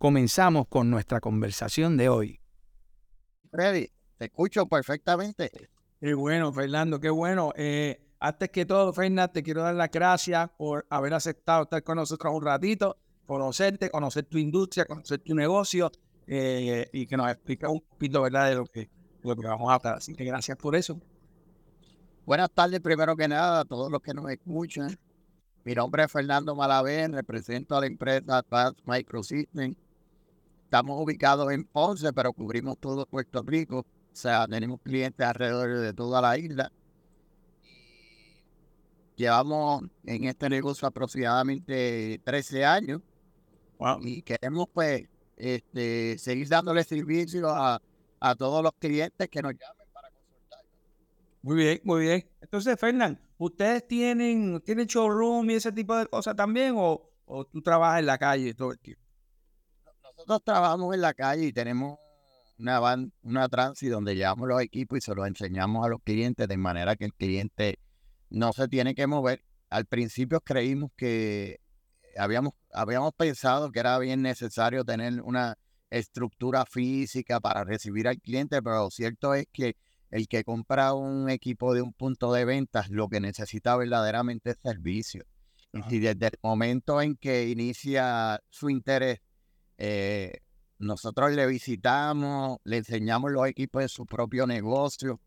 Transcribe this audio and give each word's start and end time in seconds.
comenzamos 0.00 0.66
con 0.68 0.88
nuestra 0.88 1.20
conversación 1.20 1.98
de 1.98 2.08
hoy. 2.08 2.40
Freddy, 3.50 3.86
te 4.16 4.24
escucho 4.24 4.64
perfectamente. 4.64 5.50
Qué 6.00 6.14
bueno, 6.14 6.50
Fernando, 6.54 6.98
qué 6.98 7.10
bueno. 7.10 7.52
Eh, 7.54 8.00
antes 8.18 8.48
que 8.48 8.64
todo, 8.64 8.94
Fernando, 8.94 9.30
te 9.30 9.42
quiero 9.42 9.62
dar 9.62 9.74
las 9.74 9.90
gracias 9.90 10.48
por 10.56 10.86
haber 10.88 11.12
aceptado 11.12 11.64
estar 11.64 11.82
con 11.82 11.96
nosotros 11.96 12.32
un 12.34 12.42
ratito, 12.42 12.96
conocerte, 13.26 13.90
conocer 13.90 14.24
tu 14.24 14.38
industria, 14.38 14.86
conocer 14.86 15.18
tu 15.18 15.34
negocio 15.34 15.92
eh, 16.26 16.88
y 16.94 17.06
que 17.06 17.18
nos 17.18 17.30
explique 17.30 17.66
un 17.66 17.82
poquito 17.82 18.22
¿verdad? 18.22 18.48
de 18.48 18.54
lo 18.54 18.64
que, 18.64 18.88
lo 19.22 19.36
que 19.36 19.46
vamos 19.46 19.70
a 19.70 19.74
hablar. 19.74 19.96
Así 19.96 20.14
que 20.14 20.24
gracias 20.24 20.56
por 20.56 20.76
eso. 20.76 20.98
Buenas 22.24 22.50
tardes, 22.52 22.80
primero 22.80 23.14
que 23.16 23.28
nada, 23.28 23.60
a 23.60 23.64
todos 23.66 23.92
los 23.92 24.00
que 24.00 24.14
nos 24.14 24.30
escuchan. 24.30 24.98
Mi 25.62 25.74
nombre 25.74 26.04
es 26.04 26.10
Fernando 26.10 26.56
Malavé, 26.56 27.06
represento 27.08 27.76
a 27.76 27.80
la 27.80 27.86
empresa 27.86 28.38
Advanced 28.38 28.82
Microsystems. 28.86 29.89
Estamos 30.70 31.02
ubicados 31.02 31.50
en 31.50 31.64
Ponce, 31.64 32.12
pero 32.12 32.32
cubrimos 32.32 32.78
todo 32.78 33.04
Puerto 33.04 33.42
Rico. 33.42 33.80
O 33.80 33.84
sea, 34.12 34.46
tenemos 34.46 34.80
clientes 34.80 35.26
alrededor 35.26 35.80
de 35.80 35.92
toda 35.92 36.22
la 36.22 36.38
isla. 36.38 36.70
Llevamos 39.16 39.82
en 40.06 40.26
este 40.26 40.48
negocio 40.48 40.86
aproximadamente 40.86 42.20
13 42.22 42.64
años. 42.64 43.00
Y 44.02 44.22
queremos, 44.22 44.68
pues, 44.72 45.08
este, 45.36 46.16
seguir 46.18 46.48
dándole 46.48 46.84
servicio 46.84 47.48
a, 47.48 47.82
a 48.20 48.34
todos 48.36 48.62
los 48.62 48.72
clientes 48.78 49.28
que 49.28 49.42
nos 49.42 49.54
llamen 49.54 49.86
muy 51.42 51.56
bien, 51.56 51.80
muy 51.82 52.02
bien. 52.02 52.30
Entonces, 52.40 52.78
Fernán, 52.78 53.18
¿ustedes 53.38 53.88
tienen, 53.88 54.60
tienen 54.60 54.86
showroom 54.86 55.50
y 55.50 55.54
ese 55.54 55.72
tipo 55.72 55.96
de 55.96 56.06
cosas 56.06 56.36
también 56.36 56.74
o, 56.76 57.10
o 57.24 57.44
tú 57.44 57.60
trabajas 57.60 57.98
en 57.98 58.06
la 58.06 58.18
calle 58.18 58.54
todo 58.54 58.70
el 58.70 58.78
tiempo? 58.78 58.99
Nosotros 60.20 60.44
trabajamos 60.44 60.94
en 60.94 61.00
la 61.00 61.14
calle 61.14 61.46
y 61.46 61.52
tenemos 61.52 61.98
una 62.58 62.78
van, 62.78 63.10
una 63.22 63.48
transi 63.48 63.88
donde 63.88 64.14
llevamos 64.14 64.46
los 64.46 64.60
equipos 64.60 64.98
y 64.98 65.00
se 65.00 65.14
los 65.14 65.26
enseñamos 65.26 65.84
a 65.84 65.88
los 65.88 66.02
clientes 66.02 66.46
de 66.46 66.56
manera 66.58 66.94
que 66.94 67.06
el 67.06 67.14
cliente 67.14 67.78
no 68.28 68.52
se 68.52 68.68
tiene 68.68 68.94
que 68.94 69.06
mover. 69.06 69.42
Al 69.70 69.86
principio 69.86 70.42
creímos 70.42 70.90
que 70.94 71.60
habíamos, 72.18 72.52
habíamos 72.70 73.14
pensado 73.14 73.72
que 73.72 73.80
era 73.80 73.98
bien 73.98 74.20
necesario 74.20 74.84
tener 74.84 75.22
una 75.22 75.56
estructura 75.88 76.66
física 76.66 77.40
para 77.40 77.64
recibir 77.64 78.06
al 78.06 78.20
cliente, 78.20 78.60
pero 78.60 78.84
lo 78.84 78.90
cierto 78.90 79.32
es 79.32 79.46
que 79.50 79.76
el 80.10 80.28
que 80.28 80.44
compra 80.44 80.92
un 80.92 81.30
equipo 81.30 81.72
de 81.72 81.80
un 81.80 81.94
punto 81.94 82.30
de 82.34 82.44
ventas 82.44 82.90
lo 82.90 83.08
que 83.08 83.20
necesita 83.20 83.74
verdaderamente 83.74 84.50
es 84.50 84.58
servicio. 84.62 85.24
Y 85.72 86.00
desde 86.00 86.26
el 86.26 86.38
momento 86.42 87.00
en 87.00 87.16
que 87.16 87.48
inicia 87.48 88.40
su 88.50 88.68
interés, 88.68 89.20
eh, 89.80 90.42
nosotros 90.78 91.32
le 91.32 91.46
visitamos, 91.46 92.58
le 92.64 92.76
enseñamos 92.78 93.32
los 93.32 93.46
equipos 93.46 93.82
de 93.82 93.88
su 93.88 94.04
propio 94.04 94.46
negocio, 94.46 95.20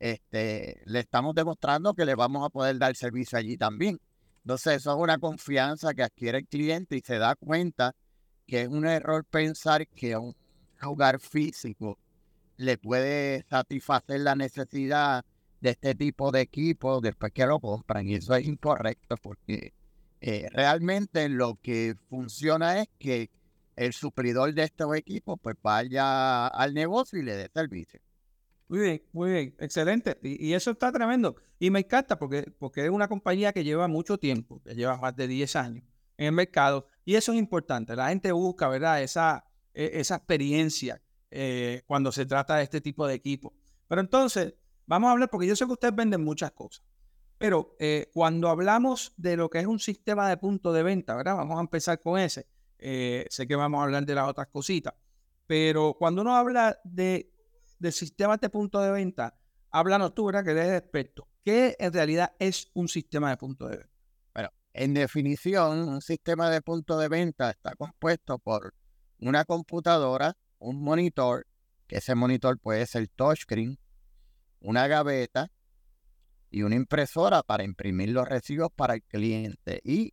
este, 0.00 0.82
le 0.84 0.98
estamos 0.98 1.34
demostrando 1.34 1.94
que 1.94 2.04
le 2.04 2.16
vamos 2.16 2.44
a 2.44 2.50
poder 2.50 2.78
dar 2.78 2.96
servicio 2.96 3.38
allí 3.38 3.56
también. 3.56 4.00
Entonces, 4.44 4.76
eso 4.78 4.92
es 4.92 4.96
una 4.98 5.18
confianza 5.18 5.94
que 5.94 6.02
adquiere 6.02 6.38
el 6.38 6.46
cliente 6.48 6.96
y 6.96 7.02
se 7.02 7.18
da 7.18 7.36
cuenta 7.36 7.94
que 8.46 8.62
es 8.62 8.68
un 8.68 8.84
error 8.84 9.24
pensar 9.24 9.86
que 9.86 10.16
un 10.16 10.34
lugar 10.82 11.20
físico 11.20 11.96
le 12.56 12.78
puede 12.78 13.44
satisfacer 13.48 14.20
la 14.20 14.34
necesidad 14.34 15.24
de 15.60 15.70
este 15.70 15.94
tipo 15.94 16.32
de 16.32 16.40
equipo 16.40 17.00
después 17.00 17.32
que 17.32 17.46
lo 17.46 17.60
compran. 17.60 18.08
Y 18.08 18.14
eso 18.14 18.34
es 18.34 18.44
incorrecto 18.44 19.16
porque 19.22 19.72
eh, 20.20 20.48
realmente 20.50 21.28
lo 21.28 21.56
que 21.62 21.94
funciona 22.08 22.80
es 22.80 22.88
que 22.98 23.30
el 23.80 23.94
suplidor 23.94 24.52
de 24.52 24.64
estos 24.64 24.94
equipos 24.94 25.38
pues 25.40 25.56
vaya 25.62 26.48
al 26.48 26.74
negocio 26.74 27.18
y 27.18 27.22
le 27.22 27.34
dé 27.34 27.50
servicio. 27.52 27.98
Muy 28.68 28.78
bien, 28.78 29.02
muy 29.12 29.32
bien, 29.32 29.56
excelente. 29.58 30.18
Y, 30.22 30.52
eso 30.52 30.72
está 30.72 30.92
tremendo. 30.92 31.36
Y 31.58 31.70
me 31.70 31.80
encanta 31.80 32.18
porque, 32.18 32.52
porque 32.58 32.84
es 32.84 32.90
una 32.90 33.08
compañía 33.08 33.54
que 33.54 33.64
lleva 33.64 33.88
mucho 33.88 34.18
tiempo, 34.18 34.60
que 34.62 34.74
lleva 34.74 34.98
más 34.98 35.16
de 35.16 35.26
10 35.26 35.56
años 35.56 35.84
en 36.18 36.26
el 36.26 36.32
mercado. 36.32 36.86
Y 37.06 37.14
eso 37.14 37.32
es 37.32 37.38
importante. 37.38 37.96
La 37.96 38.10
gente 38.10 38.30
busca, 38.32 38.68
¿verdad? 38.68 39.02
Esa, 39.02 39.46
e, 39.72 39.92
esa 39.94 40.16
experiencia 40.16 41.00
eh, 41.30 41.82
cuando 41.86 42.12
se 42.12 42.26
trata 42.26 42.56
de 42.56 42.64
este 42.64 42.82
tipo 42.82 43.06
de 43.06 43.14
equipo. 43.14 43.54
Pero 43.88 44.02
entonces, 44.02 44.54
vamos 44.86 45.08
a 45.08 45.12
hablar, 45.12 45.30
porque 45.30 45.46
yo 45.46 45.56
sé 45.56 45.64
que 45.64 45.72
ustedes 45.72 45.96
venden 45.96 46.22
muchas 46.22 46.52
cosas, 46.52 46.84
pero 47.38 47.74
eh, 47.78 48.10
cuando 48.12 48.50
hablamos 48.50 49.14
de 49.16 49.38
lo 49.38 49.48
que 49.48 49.58
es 49.58 49.66
un 49.66 49.80
sistema 49.80 50.28
de 50.28 50.36
punto 50.36 50.70
de 50.74 50.82
venta, 50.82 51.16
¿verdad? 51.16 51.36
Vamos 51.36 51.56
a 51.56 51.62
empezar 51.62 51.98
con 51.98 52.20
ese. 52.20 52.46
Eh, 52.80 53.26
sé 53.30 53.46
que 53.46 53.56
vamos 53.56 53.80
a 53.80 53.84
hablar 53.84 54.04
de 54.06 54.14
las 54.14 54.28
otras 54.28 54.48
cositas, 54.48 54.94
pero 55.46 55.94
cuando 55.98 56.22
uno 56.22 56.34
habla 56.34 56.78
de, 56.84 57.32
de 57.78 57.92
sistemas 57.92 58.40
de 58.40 58.50
punto 58.50 58.80
de 58.80 58.90
venta, 58.90 59.38
háblanos 59.70 60.14
tú, 60.14 60.26
¿verdad? 60.26 60.44
Que 60.44 60.50
eres 60.52 60.78
experto. 60.78 61.28
¿Qué 61.44 61.76
en 61.78 61.92
realidad 61.92 62.32
es 62.38 62.70
un 62.74 62.88
sistema 62.88 63.30
de 63.30 63.36
punto 63.36 63.68
de 63.68 63.78
venta? 63.78 63.92
Bueno, 64.34 64.50
en 64.72 64.94
definición, 64.94 65.88
un 65.88 66.00
sistema 66.00 66.50
de 66.50 66.62
punto 66.62 66.98
de 66.98 67.08
venta 67.08 67.50
está 67.50 67.74
compuesto 67.74 68.38
por 68.38 68.74
una 69.18 69.44
computadora 69.44 70.36
un 70.60 70.82
monitor, 70.82 71.46
que 71.86 71.96
ese 71.96 72.14
monitor 72.14 72.58
puede 72.58 72.86
ser 72.86 73.08
touchscreen, 73.08 73.78
una 74.60 74.86
gaveta 74.86 75.50
y 76.50 76.62
una 76.62 76.76
impresora 76.76 77.42
para 77.42 77.64
imprimir 77.64 78.10
los 78.10 78.28
recibos 78.28 78.70
para 78.74 78.94
el 78.94 79.02
cliente. 79.02 79.80
Y, 79.82 80.12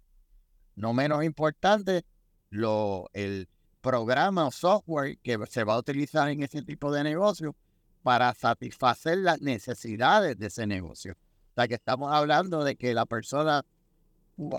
no 0.76 0.94
menos 0.94 1.24
importante, 1.24 2.06
lo, 2.50 3.10
el 3.14 3.48
programa 3.82 4.48
o 4.48 4.52
software 4.52 5.18
que 5.20 5.38
se 5.50 5.64
va 5.64 5.76
a 5.76 5.80
utilizar 5.80 6.30
en 6.30 6.44
ese 6.44 6.62
tipo 6.62 6.92
de 6.92 7.04
negocio 7.04 7.56
para 8.04 8.34
satisfacer 8.34 9.18
las 9.20 9.42
necesidades 9.42 10.38
de 10.38 10.48
ese 10.48 10.68
negocio. 10.68 11.14
O 11.14 11.54
sea 11.56 11.68
que 11.68 11.76
estamos 11.76 12.12
hablando 12.12 12.64
de 12.64 12.76
que 12.76 12.94
la 12.94 13.06
persona 13.06 13.66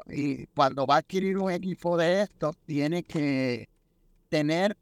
y 0.09 0.47
cuando 0.47 0.87
va 0.87 0.97
a 0.97 0.98
adquirir 0.98 1.38
un 1.38 1.53
equipo 1.53 1.97
de 1.97 2.22
esto 2.22 2.53
tiene 2.66 3.04
que 3.04 3.69
tener 4.28 4.77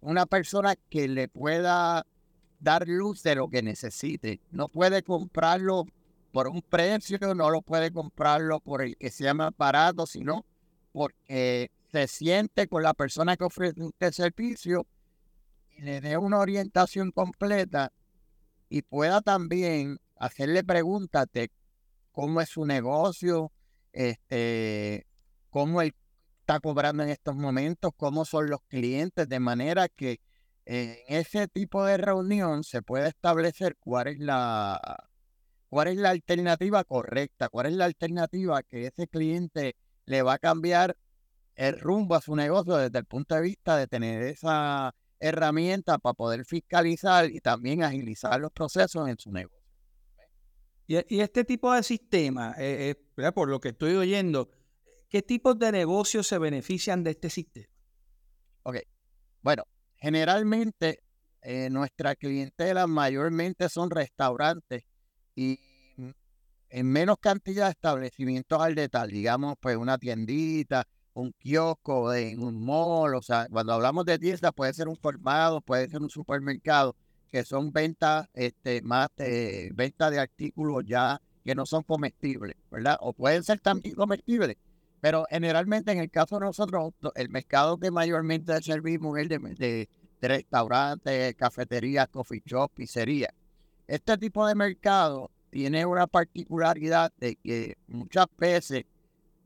una 0.00 0.24
persona 0.24 0.76
que 0.88 1.08
le 1.08 1.28
pueda 1.28 2.06
dar 2.60 2.86
luz 2.86 3.22
de 3.22 3.34
lo 3.34 3.48
que 3.48 3.62
necesite. 3.62 4.40
No 4.50 4.68
puede 4.68 5.02
comprarlo 5.02 5.84
por 6.32 6.48
un 6.48 6.62
precio, 6.62 7.18
no 7.34 7.50
lo 7.50 7.62
puede 7.62 7.90
comprarlo 7.90 8.60
por 8.60 8.82
el 8.82 8.96
que 8.96 9.10
sea 9.10 9.34
más 9.34 9.52
barato, 9.56 10.06
sino 10.06 10.44
porque 10.92 11.70
se 11.96 12.08
siente 12.08 12.68
con 12.68 12.82
la 12.82 12.92
persona 12.92 13.36
que 13.36 13.44
ofrece 13.44 13.80
este 13.82 14.12
servicio 14.12 14.86
y 15.70 15.80
le 15.80 16.02
dé 16.02 16.18
una 16.18 16.38
orientación 16.38 17.10
completa 17.10 17.90
y 18.68 18.82
pueda 18.82 19.22
también 19.22 19.98
hacerle 20.16 20.62
preguntas 20.62 21.26
de 21.32 21.50
cómo 22.12 22.42
es 22.42 22.50
su 22.50 22.66
negocio, 22.66 23.50
este, 23.92 25.06
cómo 25.48 25.80
el 25.80 25.94
está 26.40 26.60
cobrando 26.60 27.02
en 27.02 27.08
estos 27.08 27.34
momentos, 27.34 27.92
cómo 27.96 28.24
son 28.24 28.50
los 28.50 28.60
clientes, 28.68 29.28
de 29.28 29.40
manera 29.40 29.88
que 29.88 30.20
en 30.64 30.96
ese 31.08 31.48
tipo 31.48 31.84
de 31.84 31.96
reunión 31.96 32.62
se 32.62 32.82
puede 32.82 33.08
establecer 33.08 33.76
cuál 33.80 34.08
es 34.08 34.18
la 34.18 35.08
cuál 35.68 35.88
es 35.88 35.96
la 35.96 36.10
alternativa 36.10 36.84
correcta, 36.84 37.48
cuál 37.48 37.66
es 37.66 37.72
la 37.72 37.86
alternativa 37.86 38.62
que 38.62 38.86
ese 38.86 39.08
cliente 39.08 39.76
le 40.04 40.22
va 40.22 40.34
a 40.34 40.38
cambiar 40.38 40.96
el 41.56 41.80
rumbo 41.80 42.14
a 42.14 42.20
su 42.20 42.36
negocio 42.36 42.76
desde 42.76 42.98
el 42.98 43.06
punto 43.06 43.34
de 43.34 43.40
vista 43.40 43.76
de 43.76 43.86
tener 43.86 44.22
esa 44.22 44.94
herramienta 45.18 45.98
para 45.98 46.14
poder 46.14 46.44
fiscalizar 46.44 47.30
y 47.30 47.40
también 47.40 47.82
agilizar 47.82 48.38
los 48.40 48.52
procesos 48.52 49.08
en 49.08 49.18
su 49.18 49.32
negocio. 49.32 49.56
Y, 50.86 51.20
este 51.20 51.44
tipo 51.44 51.72
de 51.72 51.82
sistema, 51.82 52.54
eh, 52.58 52.94
eh, 53.16 53.32
por 53.32 53.48
lo 53.48 53.58
que 53.58 53.70
estoy 53.70 53.96
oyendo, 53.96 54.48
¿Qué 55.08 55.22
tipos 55.22 55.58
de 55.58 55.70
negocios 55.70 56.26
se 56.26 56.38
benefician 56.38 57.04
de 57.04 57.12
este 57.12 57.30
sistema? 57.30 57.72
Ok, 58.64 58.78
bueno, 59.40 59.64
generalmente 59.96 61.00
eh, 61.42 61.70
nuestra 61.70 62.16
clientela 62.16 62.88
mayormente 62.88 63.68
son 63.68 63.90
restaurantes 63.90 64.84
y 65.36 65.60
en 66.68 66.86
menos 66.86 67.18
cantidad 67.20 67.66
de 67.66 67.70
establecimientos 67.70 68.60
al 68.60 68.74
detalle, 68.74 69.14
digamos, 69.14 69.54
pues 69.60 69.76
una 69.76 69.96
tiendita 69.96 70.84
un 71.16 71.32
kiosco, 71.32 72.12
en 72.12 72.42
un 72.42 72.62
mall, 72.62 73.14
o 73.14 73.22
sea, 73.22 73.46
cuando 73.50 73.72
hablamos 73.72 74.04
de 74.04 74.18
tiendas 74.18 74.52
puede 74.52 74.74
ser 74.74 74.86
un 74.86 74.96
colmado, 74.96 75.62
puede 75.62 75.88
ser 75.88 76.02
un 76.02 76.10
supermercado, 76.10 76.94
que 77.30 77.42
son 77.44 77.72
ventas 77.72 78.28
este, 78.34 78.82
más 78.82 79.08
de 79.16 79.70
venta 79.74 80.10
de 80.10 80.20
artículos 80.20 80.84
ya 80.86 81.20
que 81.42 81.54
no 81.54 81.64
son 81.64 81.84
comestibles, 81.84 82.56
¿verdad? 82.70 82.98
O 83.00 83.14
pueden 83.14 83.42
ser 83.44 83.60
también 83.60 83.94
comestibles, 83.94 84.56
pero 85.00 85.24
generalmente 85.30 85.90
en 85.92 85.98
el 85.98 86.10
caso 86.10 86.38
de 86.38 86.46
nosotros, 86.46 86.92
el 87.14 87.30
mercado 87.30 87.78
que 87.78 87.90
mayormente 87.90 88.60
servimos 88.60 89.18
es 89.18 89.28
de, 89.30 89.88
de 90.20 90.28
restaurantes, 90.28 91.34
cafeterías, 91.34 92.08
coffee 92.08 92.42
shop, 92.44 92.72
pizzería. 92.74 93.32
Este 93.86 94.18
tipo 94.18 94.46
de 94.46 94.54
mercado 94.54 95.30
tiene 95.48 95.86
una 95.86 96.06
particularidad 96.06 97.10
de 97.16 97.36
que 97.36 97.78
muchas 97.86 98.26
veces 98.36 98.84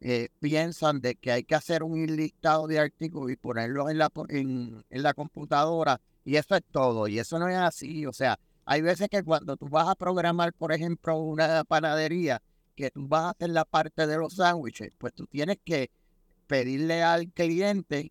eh, 0.02 0.28
piensan 0.40 1.00
de 1.00 1.14
que 1.16 1.30
hay 1.30 1.44
que 1.44 1.54
hacer 1.54 1.82
un 1.82 2.06
listado 2.06 2.66
de 2.66 2.78
artículos 2.78 3.30
y 3.30 3.36
ponerlos 3.36 3.90
en 3.90 3.98
la, 3.98 4.10
en, 4.28 4.84
la 4.88 5.12
computadora 5.12 6.00
y 6.24 6.36
eso 6.36 6.54
es 6.54 6.62
todo. 6.70 7.06
Y 7.06 7.18
eso 7.18 7.38
no 7.38 7.48
es 7.48 7.56
así. 7.56 8.06
O 8.06 8.12
sea, 8.12 8.38
hay 8.64 8.80
veces 8.80 9.08
que 9.10 9.22
cuando 9.22 9.56
tú 9.56 9.68
vas 9.68 9.88
a 9.88 9.94
programar, 9.94 10.54
por 10.54 10.72
ejemplo, 10.72 11.18
una 11.18 11.64
panadería, 11.64 12.40
que 12.74 12.90
tú 12.90 13.06
vas 13.08 13.24
a 13.24 13.30
hacer 13.30 13.50
la 13.50 13.64
parte 13.66 14.06
de 14.06 14.16
los 14.16 14.36
sándwiches, 14.36 14.90
pues 14.96 15.12
tú 15.12 15.26
tienes 15.26 15.58
que 15.64 15.90
pedirle 16.46 17.02
al 17.02 17.30
cliente 17.32 18.10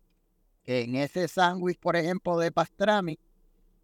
que 0.64 0.82
en 0.82 0.94
ese 0.94 1.26
sándwich, 1.26 1.78
por 1.78 1.96
ejemplo, 1.96 2.38
de 2.38 2.52
pastrami, 2.52 3.18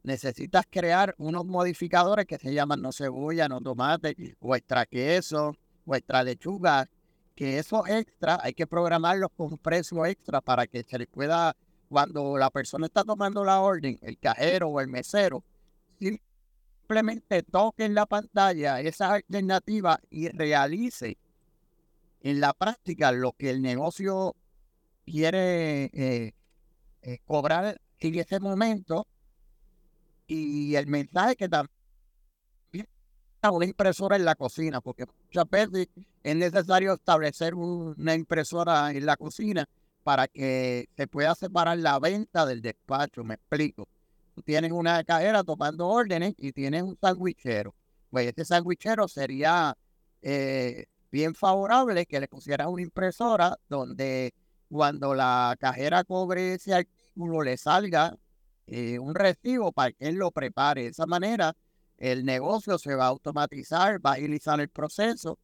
necesitas 0.05 0.65
crear 0.71 1.15
unos 1.19 1.45
modificadores 1.45 2.27
que 2.27 2.39
se 2.39 2.55
llaman 2.55 2.81
no 2.81 2.93
cebolla, 2.93 3.49
no 3.49 3.61
tomate, 3.61 4.37
o 4.39 4.55
extra 4.55 4.87
queso, 4.87 5.57
o 5.85 5.95
extra 5.97 6.23
lechuga, 6.23 6.89
que 7.37 7.59
eso 7.59 7.87
extra 7.87 8.41
hay 8.43 8.55
que 8.55 8.67
programarlos 8.67 9.31
con 9.37 9.53
un 9.53 9.59
precio 9.59 10.05
extra 10.07 10.41
para 10.41 10.67
que 10.67 10.83
se 10.83 10.99
le 10.99 11.07
pueda, 11.07 11.55
cuando 11.89 12.37
la 12.39 12.51
persona 12.51 12.87
está 12.87 13.05
tomando 13.05 13.45
la 13.45 13.61
orden, 13.61 13.99
el 14.03 14.19
cajero 14.19 14.69
o 14.69 14.81
el 14.81 14.89
mesero, 14.89 15.45
simplemente 15.99 17.43
toque 17.43 17.85
en 17.85 17.95
la 17.95 18.07
pantalla 18.07 18.81
esa 18.81 19.13
alternativa 19.13 20.01
y 20.11 20.29
realice 20.29 21.19
en 22.23 22.41
la 22.41 22.55
práctica 22.55 23.13
lo 23.13 23.33
que 23.33 23.51
el 23.51 23.61
negocio 23.61 24.35
quiere 25.05 25.85
eh, 25.93 26.35
eh, 27.03 27.19
cobrar 27.27 27.81
en 28.01 28.15
ese 28.15 28.41
momento. 28.41 29.07
Y 30.27 30.75
el 30.75 30.89
mensaje 30.89 31.37
que 31.37 31.49
también 31.49 31.76
una 33.51 33.67
impresora 33.67 34.17
en 34.17 34.25
la 34.25 34.35
cocina, 34.35 34.81
porque 34.81 35.07
muchas 35.07 35.49
veces 35.51 35.89
es 36.23 36.37
necesario 36.37 36.95
establecer 36.95 37.55
una 37.55 38.15
impresora 38.15 38.91
en 38.91 39.07
la 39.07 39.17
cocina 39.17 39.69
para 40.03 40.29
que 40.29 40.89
se 40.97 41.07
pueda 41.09 41.35
separar 41.35 41.79
la 41.79 41.99
venta 41.99 42.47
del 42.47 42.63
despacho, 42.63 43.25
me 43.25 43.35
explico. 43.35 43.89
Tú 44.35 44.43
tienes 44.43 44.71
una 44.71 45.03
cajera 45.03 45.43
tomando 45.43 45.89
órdenes 45.89 46.35
y 46.39 46.53
tienes 46.53 46.83
un 46.83 46.97
sandwichero. 47.01 47.75
Pues 48.11 48.29
este 48.29 48.45
sandwichero 48.45 49.09
sería 49.09 49.77
eh, 50.23 50.87
bien 51.11 51.35
favorable 51.35 52.07
que 52.07 52.21
le 52.21 52.29
pusieras 52.29 52.69
una 52.69 52.83
impresora 52.83 53.59
donde 53.69 54.35
cuando 54.69 55.15
la 55.15 55.57
cajera 55.59 56.05
cobre 56.05 56.55
ese 56.55 56.75
artículo 56.75 57.43
le 57.43 57.57
salga 57.57 58.17
eh, 58.67 58.99
un 58.99 59.15
recibo 59.15 59.73
para 59.73 59.93
que 59.93 60.09
él 60.09 60.17
lo 60.17 60.31
prepare. 60.31 60.83
De 60.83 60.89
esa 60.89 61.07
manera 61.07 61.57
el 61.99 62.25
negocio 62.25 62.79
se 62.79 62.95
va 62.95 63.05
a 63.05 63.09
automatizar, 63.09 64.05
va 64.05 64.11
a 64.11 64.15
agilizar 64.15 64.61
el 64.61 64.69
proceso 64.69 65.39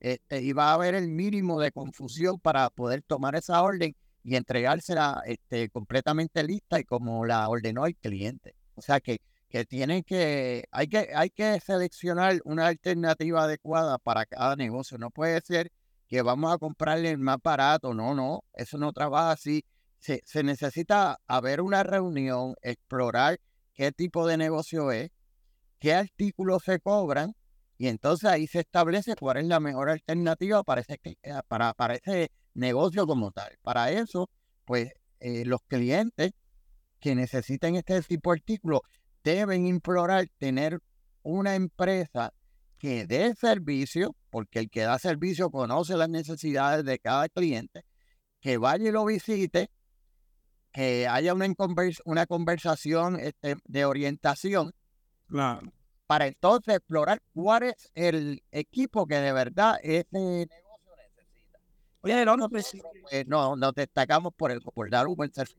este, 0.00 0.42
y 0.42 0.52
va 0.52 0.70
a 0.70 0.74
haber 0.74 0.94
el 0.94 1.08
mínimo 1.08 1.60
de 1.60 1.72
confusión 1.72 2.38
para 2.38 2.68
poder 2.70 3.02
tomar 3.02 3.34
esa 3.36 3.62
orden 3.62 3.96
y 4.22 4.36
entregársela 4.36 5.22
este, 5.26 5.68
completamente 5.70 6.42
lista 6.42 6.80
y 6.80 6.84
como 6.84 7.24
la 7.26 7.48
ordenó 7.48 7.86
el 7.86 7.96
cliente. 7.96 8.54
O 8.74 8.82
sea 8.82 9.00
que, 9.00 9.20
que 9.48 9.64
tienen 9.64 10.02
que, 10.02 10.64
hay 10.72 10.88
que, 10.88 11.10
hay 11.14 11.30
que 11.30 11.60
seleccionar 11.60 12.40
una 12.44 12.66
alternativa 12.66 13.44
adecuada 13.44 13.98
para 13.98 14.26
cada 14.26 14.56
negocio. 14.56 14.98
No 14.98 15.10
puede 15.10 15.40
ser 15.42 15.70
que 16.08 16.22
vamos 16.22 16.52
a 16.52 16.58
comprarle 16.58 17.10
el 17.10 17.18
más 17.18 17.38
barato. 17.42 17.94
No, 17.94 18.14
no, 18.14 18.44
eso 18.54 18.78
no 18.78 18.92
trabaja 18.92 19.32
así. 19.32 19.64
Se, 19.98 20.20
se 20.24 20.42
necesita 20.42 21.18
haber 21.26 21.60
una 21.60 21.82
reunión, 21.82 22.54
explorar 22.62 23.38
qué 23.74 23.92
tipo 23.92 24.26
de 24.26 24.36
negocio 24.36 24.92
es, 24.92 25.10
qué 25.84 25.92
artículos 25.92 26.62
se 26.64 26.80
cobran 26.80 27.34
y 27.76 27.88
entonces 27.88 28.30
ahí 28.30 28.46
se 28.46 28.60
establece 28.60 29.16
cuál 29.16 29.36
es 29.36 29.44
la 29.44 29.60
mejor 29.60 29.90
alternativa 29.90 30.62
para 30.62 30.80
ese, 30.80 30.98
eh, 31.04 31.34
para, 31.46 31.74
para 31.74 31.96
ese 31.96 32.30
negocio 32.54 33.06
como 33.06 33.32
tal. 33.32 33.58
Para 33.60 33.90
eso, 33.90 34.30
pues 34.64 34.94
eh, 35.20 35.44
los 35.44 35.60
clientes 35.68 36.32
que 37.00 37.14
necesiten 37.14 37.76
este 37.76 38.00
tipo 38.00 38.30
de 38.32 38.38
artículos 38.38 38.80
deben 39.22 39.66
implorar 39.66 40.26
tener 40.38 40.80
una 41.22 41.54
empresa 41.54 42.32
que 42.78 43.06
dé 43.06 43.34
servicio, 43.34 44.16
porque 44.30 44.60
el 44.60 44.70
que 44.70 44.84
da 44.84 44.98
servicio 44.98 45.50
conoce 45.50 45.98
las 45.98 46.08
necesidades 46.08 46.86
de 46.86 46.98
cada 46.98 47.28
cliente, 47.28 47.84
que 48.40 48.56
vaya 48.56 48.88
y 48.88 48.92
lo 48.92 49.04
visite, 49.04 49.68
que 50.72 51.06
haya 51.08 51.34
una, 51.34 51.52
una 52.06 52.24
conversación 52.24 53.20
este, 53.20 53.56
de 53.66 53.84
orientación 53.84 54.72
para 56.06 56.26
entonces 56.26 56.76
explorar 56.76 57.22
cuál 57.32 57.64
es 57.64 57.90
el 57.94 58.42
equipo 58.50 59.06
que 59.06 59.16
de 59.16 59.32
verdad 59.32 59.78
ese 59.82 60.06
negocio 60.12 60.92
necesita. 60.96 61.58
Oye, 62.02 62.24
no, 62.24 62.48
pues, 62.48 62.72
no, 63.26 63.56
nos 63.56 63.74
destacamos 63.74 64.34
por, 64.34 64.50
el, 64.50 64.60
por 64.60 64.90
dar 64.90 65.06
un 65.06 65.16
buen 65.16 65.32
servicio. 65.32 65.58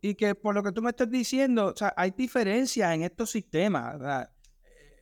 Y 0.00 0.14
que 0.14 0.34
por 0.34 0.54
lo 0.54 0.62
que 0.62 0.72
tú 0.72 0.82
me 0.82 0.90
estás 0.90 1.10
diciendo, 1.10 1.68
o 1.68 1.76
sea, 1.76 1.92
hay 1.96 2.10
diferencias 2.10 2.94
en 2.94 3.02
estos 3.02 3.30
sistemas, 3.30 3.98
¿verdad? 3.98 4.30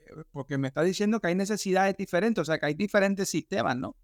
Eh, 0.07 0.23
porque 0.33 0.57
me 0.57 0.69
estás 0.69 0.87
diciendo 0.87 1.21
que 1.21 1.29
hay 1.29 1.35
necesidades 1.35 1.97
diferentes, 1.97 2.43
o 2.43 2.45
sea, 2.45 2.59
que 2.59 2.67
hay 2.67 2.75
diferentes 2.75 3.29
sistemas, 3.29 3.77
¿no? 3.77 3.97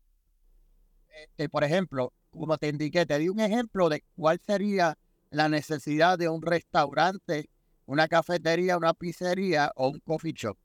Este, 1.08 1.48
por 1.48 1.64
ejemplo, 1.64 2.12
como 2.31 2.58
te 2.58 2.69
indiqué, 2.69 3.06
te 3.06 3.19
di 3.19 3.28
un 3.28 3.40
ejemplo 3.40 3.88
de 3.88 4.04
cuál 4.16 4.40
sería 4.44 4.98
la 5.31 5.48
necesidad 5.48 6.19
de 6.19 6.28
un 6.28 6.42
restaurante 6.42 7.48
una 7.90 8.06
cafetería, 8.06 8.76
una 8.76 8.94
pizzería 8.94 9.72
o 9.75 9.88
un 9.88 9.98
coffee 9.98 10.32
shop. 10.32 10.56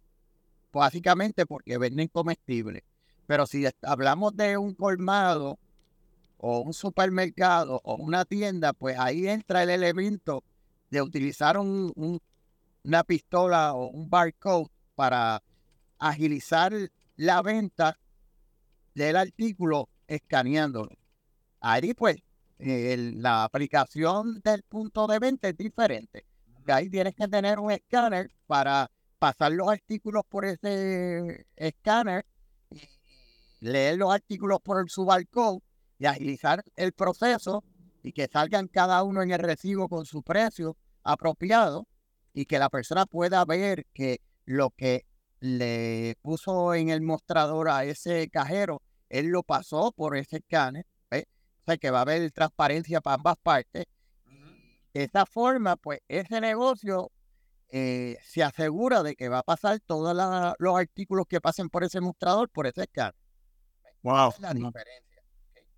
Básicamente 0.79 1.45
porque 1.45 1.77
venden 1.77 2.09
comestibles. 2.09 2.83
Pero 3.27 3.47
si 3.47 3.65
hablamos 3.81 4.35
de 4.35 4.57
un 4.57 4.73
colmado 4.73 5.57
o 6.37 6.59
un 6.59 6.73
supermercado 6.73 7.79
o 7.83 7.95
una 7.95 8.25
tienda, 8.25 8.73
pues 8.73 8.99
ahí 8.99 9.27
entra 9.27 9.63
el 9.63 9.69
elemento 9.69 10.43
de 10.89 11.01
utilizar 11.01 11.57
un, 11.57 12.19
una 12.83 13.03
pistola 13.03 13.73
o 13.73 13.87
un 13.87 14.09
barcode 14.09 14.69
para 14.95 15.41
agilizar 15.97 16.73
la 17.15 17.41
venta 17.41 17.97
del 18.93 19.15
artículo 19.15 19.87
escaneándolo. 20.07 20.91
Ahí 21.61 21.93
pues 21.93 22.17
la 22.57 23.43
aplicación 23.45 24.41
del 24.43 24.63
punto 24.63 25.07
de 25.07 25.19
venta 25.19 25.47
es 25.49 25.57
diferente 25.57 26.25
ahí 26.73 26.89
tienes 26.89 27.15
que 27.15 27.27
tener 27.27 27.59
un 27.59 27.71
escáner 27.71 28.31
para 28.47 28.89
pasar 29.25 29.53
los 29.53 29.67
artículos 29.67 30.21
por 30.29 30.45
ese 30.45 31.47
escáner, 31.55 32.27
leer 33.59 33.97
los 33.97 34.13
artículos 34.13 34.59
por 34.61 34.87
su 34.87 35.03
balcón 35.03 35.63
y 35.97 36.05
agilizar 36.05 36.63
el 36.75 36.93
proceso 36.93 37.63
y 38.03 38.11
que 38.11 38.27
salgan 38.31 38.67
cada 38.67 39.01
uno 39.01 39.23
en 39.23 39.31
el 39.31 39.39
recibo 39.39 39.89
con 39.89 40.05
su 40.05 40.21
precio 40.21 40.77
apropiado 41.01 41.87
y 42.33 42.45
que 42.45 42.59
la 42.59 42.69
persona 42.69 43.07
pueda 43.07 43.43
ver 43.45 43.87
que 43.95 44.21
lo 44.45 44.69
que 44.69 45.07
le 45.39 46.17
puso 46.21 46.75
en 46.75 46.89
el 46.89 47.01
mostrador 47.01 47.69
a 47.69 47.83
ese 47.83 48.29
cajero, 48.29 48.83
él 49.09 49.29
lo 49.29 49.41
pasó 49.41 49.91
por 49.91 50.15
ese 50.15 50.37
escáner, 50.37 50.85
o 51.11 51.65
sea 51.65 51.77
que 51.77 51.89
va 51.89 51.97
a 51.97 52.01
haber 52.03 52.31
transparencia 52.31 53.01
para 53.01 53.15
ambas 53.15 53.37
partes. 53.41 53.85
De 54.93 55.03
esta 55.03 55.25
forma, 55.25 55.77
pues 55.77 56.01
ese 56.07 56.39
negocio 56.39 57.09
eh, 57.69 58.17
se 58.23 58.43
asegura 58.43 59.03
de 59.03 59.15
que 59.15 59.29
va 59.29 59.39
a 59.39 59.43
pasar 59.43 59.79
todos 59.79 60.15
los 60.59 60.77
artículos 60.77 61.25
que 61.27 61.41
pasen 61.41 61.69
por 61.69 61.83
ese 61.83 62.01
mostrador, 62.01 62.49
por 62.49 62.67
ese 62.67 62.83
escáner. 62.83 63.15
Wow. 64.01 64.33
la 64.39 64.53
diferencia. 64.53 65.23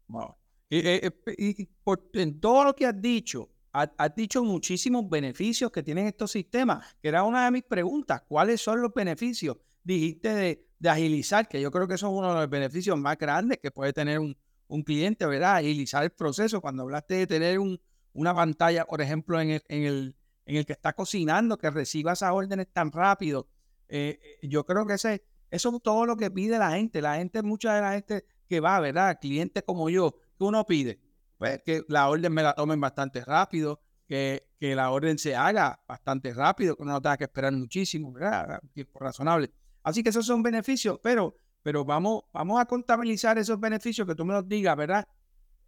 Wow. 0.08 0.36
Y, 0.70 0.80
eh, 0.80 1.12
eh, 1.26 1.68
en 2.14 2.40
todo 2.40 2.66
lo 2.66 2.76
que 2.76 2.86
has 2.86 3.02
dicho, 3.02 3.50
has, 3.72 4.16
dicho 4.16 4.44
muchísimos 4.44 5.10
beneficios 5.10 5.72
que 5.72 5.84
tienen 5.84 6.08
estos 6.08 6.32
sistemas, 6.32 6.86
que 7.02 7.08
era 7.08 7.24
una 7.24 7.46
de 7.46 7.52
mis 7.52 7.64
preguntas. 7.64 8.22
¿Cuáles 8.28 8.62
son 8.62 8.82
los 8.82 8.94
beneficios? 8.94 9.58
Dijiste 9.84 10.34
de, 10.34 10.68
de 10.78 10.90
agilizar, 10.90 11.48
que 11.48 11.62
yo 11.62 11.72
creo 11.72 11.88
que 11.88 11.94
eso 11.94 12.08
es 12.08 12.14
uno 12.14 12.34
de 12.34 12.42
los 12.42 12.50
beneficios 12.50 12.98
más 12.98 13.18
grandes 13.18 13.60
que 13.62 13.72
puede 13.72 13.94
tener 13.94 14.20
un, 14.20 14.38
un 14.68 14.84
cliente, 14.84 15.26
¿verdad? 15.26 15.56
Agilizar 15.56 16.04
el 16.04 16.12
proceso. 16.12 16.60
Cuando 16.60 16.84
hablaste 16.84 17.16
de 17.16 17.28
tener 17.28 17.60
un, 17.60 17.80
una 18.14 18.36
pantalla, 18.36 18.86
por 18.86 19.02
ejemplo, 19.02 19.40
en 19.40 19.52
el, 19.52 19.64
en 19.70 19.84
el, 19.84 20.16
en 20.48 20.56
el 20.56 20.66
que 20.66 20.74
está 20.74 20.94
cocinando, 20.94 21.58
que 21.58 21.70
reciba 21.70 22.14
esas 22.14 22.32
órdenes 22.32 22.68
tan 22.72 22.92
rápido. 22.92 23.50
Eh, 23.90 24.18
eh, 24.42 24.48
yo 24.48 24.66
creo 24.66 24.88
que 24.88 24.94
ese, 24.94 25.26
eso 25.52 25.76
es 25.76 25.84
todo 25.84 26.06
lo 26.06 26.16
que 26.16 26.32
pide 26.32 26.58
la 26.58 26.72
gente. 26.72 27.02
La 27.02 27.18
gente, 27.18 27.44
mucha 27.44 27.76
de 27.76 27.82
la 27.82 27.92
gente 27.92 28.26
que 28.48 28.62
va, 28.62 28.80
¿verdad? 28.80 29.20
Clientes 29.20 29.62
como 29.66 29.90
yo, 29.90 30.16
que 30.38 30.44
uno 30.46 30.66
pide. 30.66 31.02
pues, 31.38 31.62
que 31.64 31.84
la 31.90 32.10
orden 32.10 32.32
me 32.34 32.44
la 32.44 32.54
tomen 32.54 32.80
bastante 32.80 33.24
rápido, 33.26 33.82
que, 34.08 34.48
que 34.58 34.74
la 34.74 34.90
orden 34.90 35.18
se 35.18 35.36
haga 35.36 35.82
bastante 35.86 36.34
rápido, 36.34 36.78
que 36.78 36.86
no 36.86 37.02
tenga 37.02 37.18
que 37.18 37.26
esperar 37.26 37.52
muchísimo, 37.52 38.14
¿verdad? 38.14 38.62
Tiempo 38.74 39.00
razonable. 39.00 39.52
Así 39.84 40.02
que 40.02 40.10
esos 40.10 40.26
son 40.26 40.42
beneficios, 40.42 40.98
pero, 41.04 41.36
pero 41.62 41.84
vamos, 41.84 42.24
vamos 42.32 42.60
a 42.62 42.66
contabilizar 42.66 43.38
esos 43.38 43.60
beneficios 43.60 44.08
que 44.08 44.16
tú 44.16 44.24
me 44.24 44.34
los 44.34 44.48
digas, 44.48 44.78
¿verdad? 44.78 45.06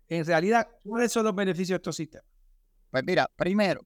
En 0.07 0.25
realidad, 0.25 0.69
¿cuáles 0.83 1.11
son 1.11 1.25
los 1.25 1.35
beneficios 1.35 1.71
de 1.71 1.75
estos 1.75 1.97
sistemas? 1.97 2.25
Pues 2.89 3.03
mira, 3.03 3.29
primero, 3.35 3.85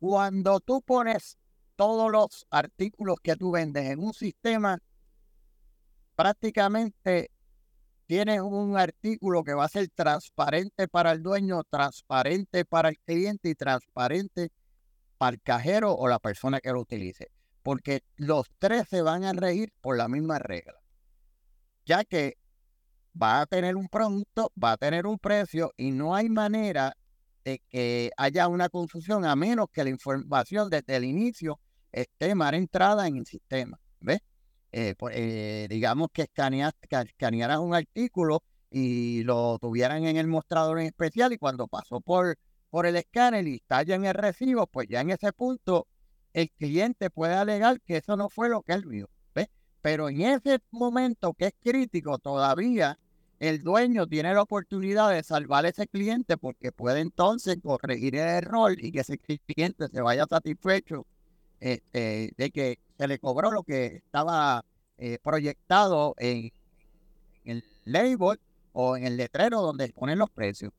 cuando 0.00 0.60
tú 0.60 0.80
pones 0.80 1.38
todos 1.76 2.10
los 2.10 2.46
artículos 2.50 3.16
que 3.22 3.36
tú 3.36 3.52
vendes 3.52 3.90
en 3.90 4.00
un 4.00 4.14
sistema, 4.14 4.78
prácticamente 6.16 7.30
tienes 8.06 8.40
un 8.40 8.76
artículo 8.76 9.44
que 9.44 9.54
va 9.54 9.66
a 9.66 9.68
ser 9.68 9.88
transparente 9.94 10.88
para 10.88 11.12
el 11.12 11.22
dueño, 11.22 11.62
transparente 11.64 12.64
para 12.64 12.88
el 12.88 12.98
cliente 12.98 13.50
y 13.50 13.54
transparente 13.54 14.50
para 15.18 15.34
el 15.34 15.42
cajero 15.42 15.94
o 15.94 16.08
la 16.08 16.18
persona 16.18 16.60
que 16.60 16.72
lo 16.72 16.80
utilice. 16.80 17.30
Porque 17.62 18.02
los 18.16 18.46
tres 18.58 18.88
se 18.88 19.02
van 19.02 19.24
a 19.24 19.34
regir 19.34 19.70
por 19.82 19.98
la 19.98 20.08
misma 20.08 20.38
regla. 20.38 20.80
Ya 21.84 22.04
que 22.04 22.38
va 23.20 23.42
a 23.42 23.46
tener 23.46 23.76
un 23.76 23.88
producto, 23.88 24.50
va 24.62 24.72
a 24.72 24.76
tener 24.78 25.06
un 25.06 25.18
precio 25.18 25.72
y 25.76 25.90
no 25.90 26.14
hay 26.14 26.30
manera 26.30 26.96
que 27.68 28.10
haya 28.16 28.48
una 28.48 28.68
confusión 28.68 29.24
a 29.24 29.36
menos 29.36 29.68
que 29.72 29.84
la 29.84 29.90
información 29.90 30.70
desde 30.70 30.96
el 30.96 31.04
inicio 31.04 31.60
esté 31.92 32.34
mal 32.34 32.54
entrada 32.54 33.06
en 33.08 33.16
el 33.16 33.26
sistema. 33.26 33.78
¿Ves? 34.00 34.20
Eh, 34.72 34.94
pues, 34.96 35.14
eh, 35.16 35.66
digamos 35.68 36.08
que 36.12 36.22
escanearas 36.22 37.58
un 37.58 37.74
artículo 37.74 38.42
y 38.70 39.24
lo 39.24 39.58
tuvieran 39.58 40.04
en 40.04 40.16
el 40.16 40.28
mostrador 40.28 40.78
en 40.78 40.86
especial 40.86 41.32
y 41.32 41.38
cuando 41.38 41.66
pasó 41.66 42.00
por, 42.00 42.38
por 42.70 42.86
el 42.86 42.96
escáner 42.96 43.46
y 43.48 43.56
está 43.56 43.82
ya 43.82 43.96
en 43.96 44.04
el 44.04 44.14
recibo, 44.14 44.66
pues 44.68 44.88
ya 44.88 45.00
en 45.00 45.10
ese 45.10 45.32
punto 45.32 45.88
el 46.32 46.50
cliente 46.52 47.10
puede 47.10 47.34
alegar 47.34 47.80
que 47.80 47.96
eso 47.96 48.16
no 48.16 48.28
fue 48.28 48.48
lo 48.48 48.62
que 48.62 48.74
él 48.74 48.86
vio. 48.86 49.10
¿ves? 49.34 49.48
Pero 49.82 50.08
en 50.08 50.20
ese 50.22 50.60
momento 50.70 51.34
que 51.34 51.46
es 51.46 51.54
crítico, 51.60 52.18
todavía 52.18 52.98
el 53.40 53.62
dueño 53.62 54.06
tiene 54.06 54.34
la 54.34 54.42
oportunidad 54.42 55.10
de 55.10 55.22
salvar 55.22 55.64
a 55.64 55.70
ese 55.70 55.88
cliente 55.88 56.36
porque 56.36 56.72
puede 56.72 57.00
entonces 57.00 57.56
corregir 57.62 58.14
el 58.16 58.28
error 58.28 58.76
y 58.78 58.92
que 58.92 59.00
ese 59.00 59.18
cliente 59.18 59.88
se 59.88 60.00
vaya 60.02 60.26
satisfecho 60.28 61.06
este, 61.58 62.34
de 62.36 62.50
que 62.50 62.78
se 62.98 63.08
le 63.08 63.18
cobró 63.18 63.50
lo 63.50 63.62
que 63.62 63.86
estaba 63.96 64.62
eh, 64.98 65.18
proyectado 65.22 66.14
en, 66.18 66.52
el 67.44 67.64
label 67.86 68.38
o 68.72 68.96
en 68.98 69.06
el 69.06 69.16
letrero 69.16 69.62
donde 69.62 69.88
ponen 69.88 70.18
los 70.18 70.30
precios. 70.30 70.72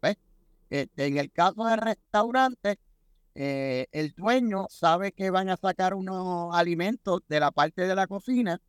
Este, 0.69 1.05
en 1.07 1.17
el 1.17 1.31
caso 1.31 1.65
del 1.65 1.79
restaurante, 1.79 2.77
eh, 3.33 3.87
el 3.91 4.13
dueño 4.15 4.67
sabe 4.69 5.13
que 5.13 5.31
van 5.31 5.49
a 5.49 5.57
sacar 5.57 5.95
unos 5.95 6.55
alimentos 6.55 7.21
de 7.27 7.39
la 7.39 7.49
parte 7.49 7.87
de 7.87 7.95
la 7.95 8.05
cocina 8.05 8.61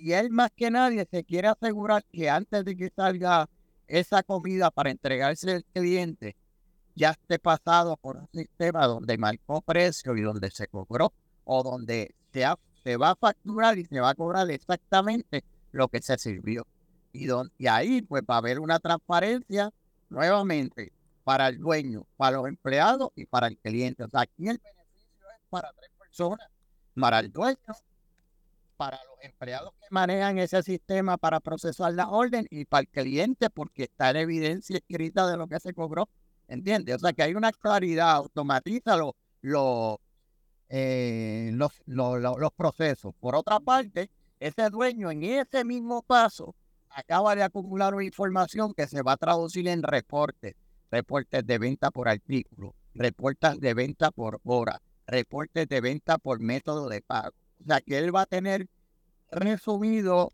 y 0.00 0.12
él 0.12 0.30
más 0.30 0.50
que 0.56 0.70
nadie 0.70 1.06
se 1.10 1.24
quiere 1.24 1.48
asegurar 1.48 2.04
que 2.10 2.30
antes 2.30 2.64
de 2.64 2.76
que 2.76 2.90
salga 2.94 3.48
esa 3.86 4.22
comida 4.22 4.70
para 4.70 4.90
entregarse 4.90 5.50
al 5.52 5.64
cliente, 5.64 6.36
ya 6.94 7.10
esté 7.10 7.38
pasado 7.38 7.96
por 7.96 8.16
un 8.16 8.28
sistema 8.32 8.86
donde 8.86 9.18
marcó 9.18 9.60
precio 9.60 10.16
y 10.16 10.22
donde 10.22 10.50
se 10.50 10.66
cobró 10.68 11.12
o 11.44 11.62
donde 11.62 12.14
se, 12.32 12.46
se 12.82 12.96
va 12.96 13.10
a 13.10 13.16
facturar 13.16 13.78
y 13.78 13.84
se 13.84 14.00
va 14.00 14.10
a 14.10 14.14
cobrar 14.14 14.50
exactamente 14.50 15.44
lo 15.72 15.88
que 15.88 16.00
se 16.00 16.16
sirvió. 16.18 16.66
Y, 17.12 17.28
y 17.58 17.66
ahí 17.66 18.02
pues 18.02 18.22
va 18.22 18.36
a 18.36 18.38
haber 18.38 18.58
una 18.58 18.78
transparencia 18.78 19.70
nuevamente 20.08 20.92
para 21.24 21.48
el 21.48 21.58
dueño, 21.58 22.06
para 22.16 22.38
los 22.38 22.48
empleados 22.48 23.10
y 23.16 23.26
para 23.26 23.48
el 23.48 23.58
cliente. 23.58 24.04
O 24.04 24.08
sea, 24.08 24.22
aquí 24.22 24.48
el 24.48 24.58
beneficio 24.58 25.26
es 25.30 25.42
para 25.50 25.72
tres 25.72 25.90
personas, 25.98 26.48
para 26.94 27.20
el 27.20 27.30
dueño, 27.30 27.58
para 28.80 28.96
los 29.04 29.22
empleados 29.22 29.74
que 29.78 29.88
manejan 29.90 30.38
ese 30.38 30.62
sistema 30.62 31.18
para 31.18 31.38
procesar 31.38 31.92
la 31.92 32.08
orden 32.08 32.46
y 32.48 32.64
para 32.64 32.80
el 32.80 32.88
cliente 32.88 33.50
porque 33.50 33.82
está 33.82 34.08
en 34.08 34.16
evidencia 34.16 34.78
escrita 34.78 35.30
de 35.30 35.36
lo 35.36 35.46
que 35.48 35.60
se 35.60 35.74
cobró. 35.74 36.08
¿Entiendes? 36.48 36.96
O 36.96 36.98
sea 37.00 37.12
que 37.12 37.22
hay 37.22 37.34
una 37.34 37.52
claridad, 37.52 38.12
automatiza 38.12 38.96
lo, 38.96 39.16
lo, 39.42 40.00
eh, 40.70 41.50
los, 41.52 41.72
los, 41.84 42.52
procesos. 42.56 43.12
Por 43.20 43.36
otra 43.36 43.60
parte, 43.60 44.08
ese 44.38 44.70
dueño 44.70 45.10
en 45.10 45.24
ese 45.24 45.62
mismo 45.62 46.00
paso 46.00 46.54
acaba 46.88 47.36
de 47.36 47.42
acumular 47.42 47.94
una 47.94 48.04
información 48.04 48.72
que 48.72 48.86
se 48.86 49.02
va 49.02 49.12
a 49.12 49.16
traducir 49.18 49.68
en 49.68 49.82
reportes, 49.82 50.54
reportes 50.90 51.46
de 51.46 51.58
venta 51.58 51.90
por 51.90 52.08
artículo, 52.08 52.74
reportes 52.94 53.60
de 53.60 53.74
venta 53.74 54.10
por 54.10 54.40
hora, 54.42 54.80
reportes 55.06 55.68
de 55.68 55.82
venta 55.82 56.16
por 56.16 56.40
método 56.40 56.88
de 56.88 57.02
pago. 57.02 57.39
O 57.60 57.64
sea 57.66 57.80
que 57.80 57.98
él 57.98 58.14
va 58.14 58.22
a 58.22 58.26
tener 58.26 58.68
resumido 59.30 60.32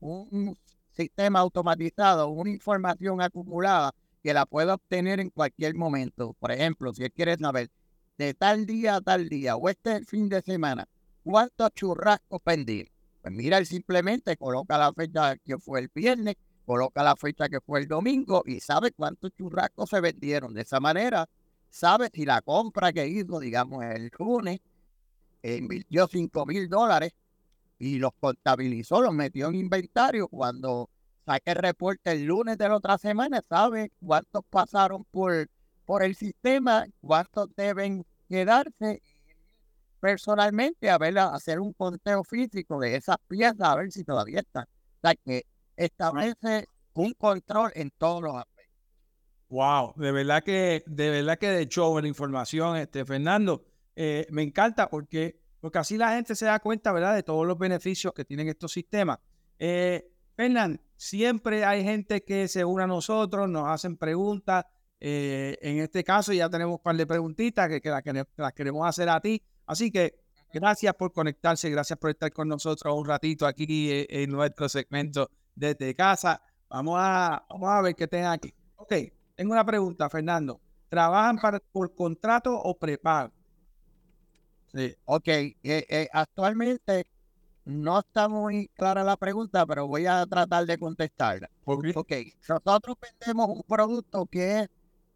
un 0.00 0.56
sistema 0.90 1.40
automatizado, 1.40 2.28
una 2.28 2.50
información 2.50 3.20
acumulada 3.20 3.92
que 4.22 4.32
la 4.32 4.46
puede 4.46 4.72
obtener 4.72 5.20
en 5.20 5.30
cualquier 5.30 5.74
momento. 5.74 6.34
Por 6.38 6.52
ejemplo, 6.52 6.92
si 6.94 7.04
él 7.04 7.12
quiere 7.12 7.36
saber 7.36 7.70
de 8.16 8.32
tal 8.34 8.64
día 8.64 8.96
a 8.96 9.00
tal 9.00 9.28
día 9.28 9.56
o 9.56 9.68
este 9.68 10.04
fin 10.04 10.28
de 10.28 10.40
semana, 10.40 10.88
¿cuántos 11.22 11.70
churrascos 11.74 12.40
vendí? 12.44 12.88
Pues 13.20 13.34
mira, 13.34 13.58
él 13.58 13.66
simplemente 13.66 14.36
coloca 14.36 14.78
la 14.78 14.92
fecha 14.92 15.36
que 15.36 15.58
fue 15.58 15.80
el 15.80 15.90
viernes, 15.94 16.36
coloca 16.64 17.02
la 17.02 17.16
fecha 17.16 17.48
que 17.48 17.60
fue 17.60 17.80
el 17.80 17.88
domingo 17.88 18.42
y 18.46 18.60
sabe 18.60 18.92
cuántos 18.92 19.32
churrascos 19.34 19.90
se 19.90 20.00
vendieron. 20.00 20.54
De 20.54 20.62
esa 20.62 20.80
manera, 20.80 21.28
sabe 21.68 22.10
si 22.12 22.24
la 22.24 22.40
compra 22.42 22.92
que 22.92 23.06
hizo, 23.06 23.40
digamos, 23.40 23.82
el 23.84 24.10
lunes, 24.18 24.60
invirtió 25.44 26.06
5 26.06 26.46
mil 26.46 26.68
dólares 26.68 27.12
y 27.78 27.98
los 27.98 28.12
contabilizó, 28.18 29.02
los 29.02 29.12
metió 29.12 29.48
en 29.48 29.56
inventario. 29.56 30.28
Cuando 30.28 30.90
saque 31.26 31.52
el 31.52 31.56
reporte 31.56 32.12
el 32.12 32.24
lunes 32.24 32.58
de 32.58 32.68
la 32.68 32.76
otra 32.76 32.98
semana, 32.98 33.42
sabe 33.48 33.92
cuántos 34.00 34.44
pasaron 34.50 35.04
por 35.10 35.48
por 35.84 36.02
el 36.02 36.14
sistema 36.14 36.86
cuántos 37.00 37.54
deben 37.56 38.04
quedarse 38.28 39.02
personalmente 40.00 40.90
a 40.90 40.98
ver, 40.98 41.18
hacer 41.18 41.60
un 41.60 41.72
conteo 41.72 42.24
físico 42.24 42.78
de 42.78 42.96
esas 42.96 43.16
piezas 43.26 43.60
a 43.60 43.76
ver 43.76 43.90
si 43.90 44.04
todavía 44.04 44.40
están. 44.40 44.64
O 44.64 45.00
sea, 45.00 45.14
que 45.14 45.46
establece 45.76 46.68
un 46.92 47.14
control 47.14 47.72
en 47.74 47.90
todos 47.96 48.22
los 48.22 48.36
aspectos. 48.36 48.74
Wow, 49.48 49.94
de 49.96 50.12
verdad 50.12 50.42
que, 50.42 50.82
de 50.86 51.10
verdad 51.10 51.38
que 51.38 51.48
de 51.48 51.68
show 51.68 51.98
la 51.98 52.08
información, 52.08 52.76
este 52.76 53.04
Fernando, 53.04 53.64
eh, 53.96 54.26
me 54.30 54.42
encanta 54.42 54.88
porque, 54.88 55.40
porque 55.60 55.78
así 55.78 55.96
la 55.96 56.14
gente 56.14 56.34
se 56.34 56.46
da 56.46 56.58
cuenta, 56.60 56.92
¿verdad?, 56.92 57.14
de 57.14 57.22
todos 57.22 57.46
los 57.46 57.58
beneficios 57.58 58.12
que 58.12 58.24
tienen 58.24 58.48
estos 58.48 58.72
sistemas. 58.72 59.18
Eh, 59.58 60.10
siempre 60.96 61.64
hay 61.64 61.84
gente 61.84 62.24
que 62.24 62.48
se 62.48 62.64
une 62.64 62.84
a 62.84 62.86
nosotros, 62.86 63.48
nos 63.48 63.68
hacen 63.68 63.96
preguntas, 63.96 64.64
eh, 65.06 65.58
en 65.60 65.80
este 65.80 66.02
caso 66.02 66.32
ya 66.32 66.48
tenemos 66.48 66.78
un 66.78 66.82
par 66.82 66.96
de 66.96 67.06
preguntitas 67.06 67.68
que, 67.68 67.90
las, 67.90 68.52
queremos 68.54 68.88
hacer 68.88 69.08
a 69.10 69.20
ti. 69.20 69.42
Así 69.66 69.90
que 69.90 70.14
gracias 70.50 70.94
por 70.94 71.12
conectarse, 71.12 71.68
gracias 71.68 71.98
por 71.98 72.08
estar 72.08 72.32
con 72.32 72.48
nosotros 72.48 72.94
un 72.96 73.04
ratito 73.04 73.46
aquí 73.46 73.90
eh, 73.90 74.06
en, 74.08 74.30
nuestro 74.30 74.68
segmento 74.68 75.30
desde 75.54 75.94
casa. 75.94 76.40
Vamos 76.70 76.96
a, 76.98 77.44
vamos 77.50 77.68
a 77.68 77.82
ver 77.82 77.94
qué 77.94 78.08
tengan 78.08 78.32
aquí. 78.32 78.54
Ok, 78.76 78.94
tengo 79.34 79.52
una 79.52 79.64
pregunta, 79.64 80.08
Fernando. 80.08 80.60
¿Trabajan 80.88 81.38
para, 81.38 81.60
por 81.60 81.94
contrato 81.94 82.54
o 82.54 82.78
prepago? 82.78 83.32
Sí, 84.74 84.94
ok. 85.04 85.28
Eh, 85.28 86.08
actualmente 86.12 87.06
no 87.64 88.00
está 88.00 88.28
muy 88.28 88.68
clara 88.74 89.04
la 89.04 89.16
pregunta, 89.16 89.64
pero 89.66 89.86
voy 89.86 90.06
a 90.06 90.26
tratar 90.26 90.66
de 90.66 90.78
contestarla. 90.78 91.48
Ok, 91.64 92.12
nosotros 92.48 92.96
vendemos 93.00 93.48
un 93.48 93.62
producto 93.62 94.26
que 94.26 94.60
es 94.60 94.68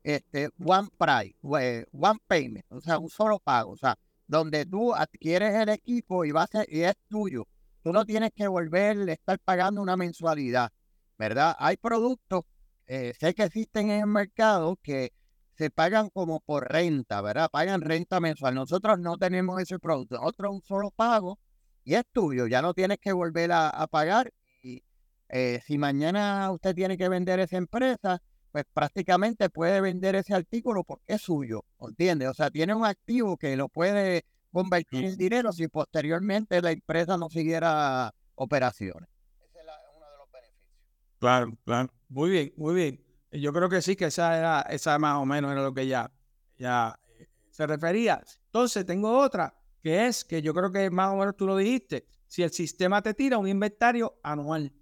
este, 0.02 0.48
one 0.64 0.88
price, 0.96 1.36
one 1.42 2.18
payment, 2.26 2.64
o 2.70 2.80
sea, 2.80 2.98
un 2.98 3.10
solo 3.10 3.38
pago, 3.38 3.72
o 3.72 3.76
sea, 3.76 3.98
donde 4.26 4.64
tú 4.64 4.94
adquieres 4.94 5.54
el 5.54 5.70
equipo 5.70 6.24
y, 6.24 6.32
vas 6.32 6.50
y 6.68 6.82
es 6.82 6.94
tuyo. 7.08 7.46
Tú 7.82 7.92
no 7.92 8.04
tienes 8.04 8.30
que 8.34 8.46
volver 8.48 8.96
a 9.08 9.12
estar 9.12 9.38
pagando 9.40 9.82
una 9.82 9.96
mensualidad, 9.96 10.70
¿verdad? 11.18 11.54
Hay 11.58 11.76
productos, 11.76 12.44
eh, 12.86 13.12
sé 13.18 13.34
que 13.34 13.44
existen 13.44 13.90
en 13.90 14.00
el 14.00 14.06
mercado 14.06 14.78
que 14.82 15.12
se 15.58 15.70
pagan 15.70 16.08
como 16.10 16.38
por 16.38 16.70
renta, 16.72 17.20
¿verdad? 17.20 17.50
Pagan 17.50 17.80
renta 17.80 18.20
mensual. 18.20 18.54
Nosotros 18.54 19.00
no 19.00 19.18
tenemos 19.18 19.60
ese 19.60 19.80
producto. 19.80 20.16
Nosotros 20.16 20.54
un 20.54 20.62
solo 20.62 20.92
pago 20.92 21.40
y 21.84 21.94
es 21.94 22.04
tuyo. 22.12 22.46
Ya 22.46 22.62
no 22.62 22.74
tienes 22.74 22.98
que 22.98 23.12
volver 23.12 23.50
a, 23.52 23.86
pagar. 23.88 24.32
Y 24.62 24.84
eh, 25.28 25.60
si 25.66 25.76
mañana 25.76 26.48
usted 26.52 26.76
tiene 26.76 26.96
que 26.96 27.08
vender 27.08 27.40
esa 27.40 27.56
empresa, 27.56 28.22
pues 28.52 28.66
prácticamente 28.72 29.50
puede 29.50 29.80
vender 29.80 30.14
ese 30.14 30.32
artículo 30.32 30.84
porque 30.84 31.14
es 31.14 31.22
suyo, 31.22 31.64
¿entiendes? 31.80 32.28
O 32.28 32.34
sea, 32.34 32.50
tiene 32.50 32.72
un 32.72 32.86
activo 32.86 33.36
que 33.36 33.56
lo 33.56 33.68
puede 33.68 34.24
convertir 34.52 35.04
en 35.04 35.16
dinero 35.16 35.52
si 35.52 35.66
posteriormente 35.66 36.62
la 36.62 36.70
empresa 36.70 37.18
no 37.18 37.28
siguiera 37.30 38.14
operaciones. 38.36 39.08
Ese 39.40 39.58
es 39.58 39.64
uno 39.96 40.06
de 40.06 40.18
los 40.18 40.30
beneficios. 40.30 41.18
Claro, 41.18 41.58
claro. 41.64 41.92
Muy 42.08 42.30
bien, 42.30 42.52
muy 42.56 42.74
bien. 42.76 43.07
Yo 43.30 43.52
creo 43.52 43.68
que 43.68 43.82
sí, 43.82 43.94
que 43.94 44.06
esa 44.06 44.38
era, 44.38 44.60
esa 44.62 44.98
más 44.98 45.16
o 45.16 45.26
menos 45.26 45.52
era 45.52 45.62
lo 45.62 45.74
que 45.74 45.86
ya, 45.86 46.10
ya 46.56 46.98
eh, 47.18 47.28
se 47.50 47.66
refería. 47.66 48.22
Entonces, 48.46 48.86
tengo 48.86 49.18
otra, 49.18 49.54
que 49.82 50.06
es 50.06 50.24
que 50.24 50.40
yo 50.40 50.54
creo 50.54 50.72
que 50.72 50.90
más 50.90 51.12
o 51.12 51.16
menos 51.16 51.36
tú 51.36 51.46
lo 51.46 51.56
dijiste, 51.56 52.06
si 52.26 52.42
el 52.42 52.50
sistema 52.52 53.02
te 53.02 53.14
tira 53.14 53.38
un 53.38 53.48
inventario 53.48 54.18
anual. 54.22 54.72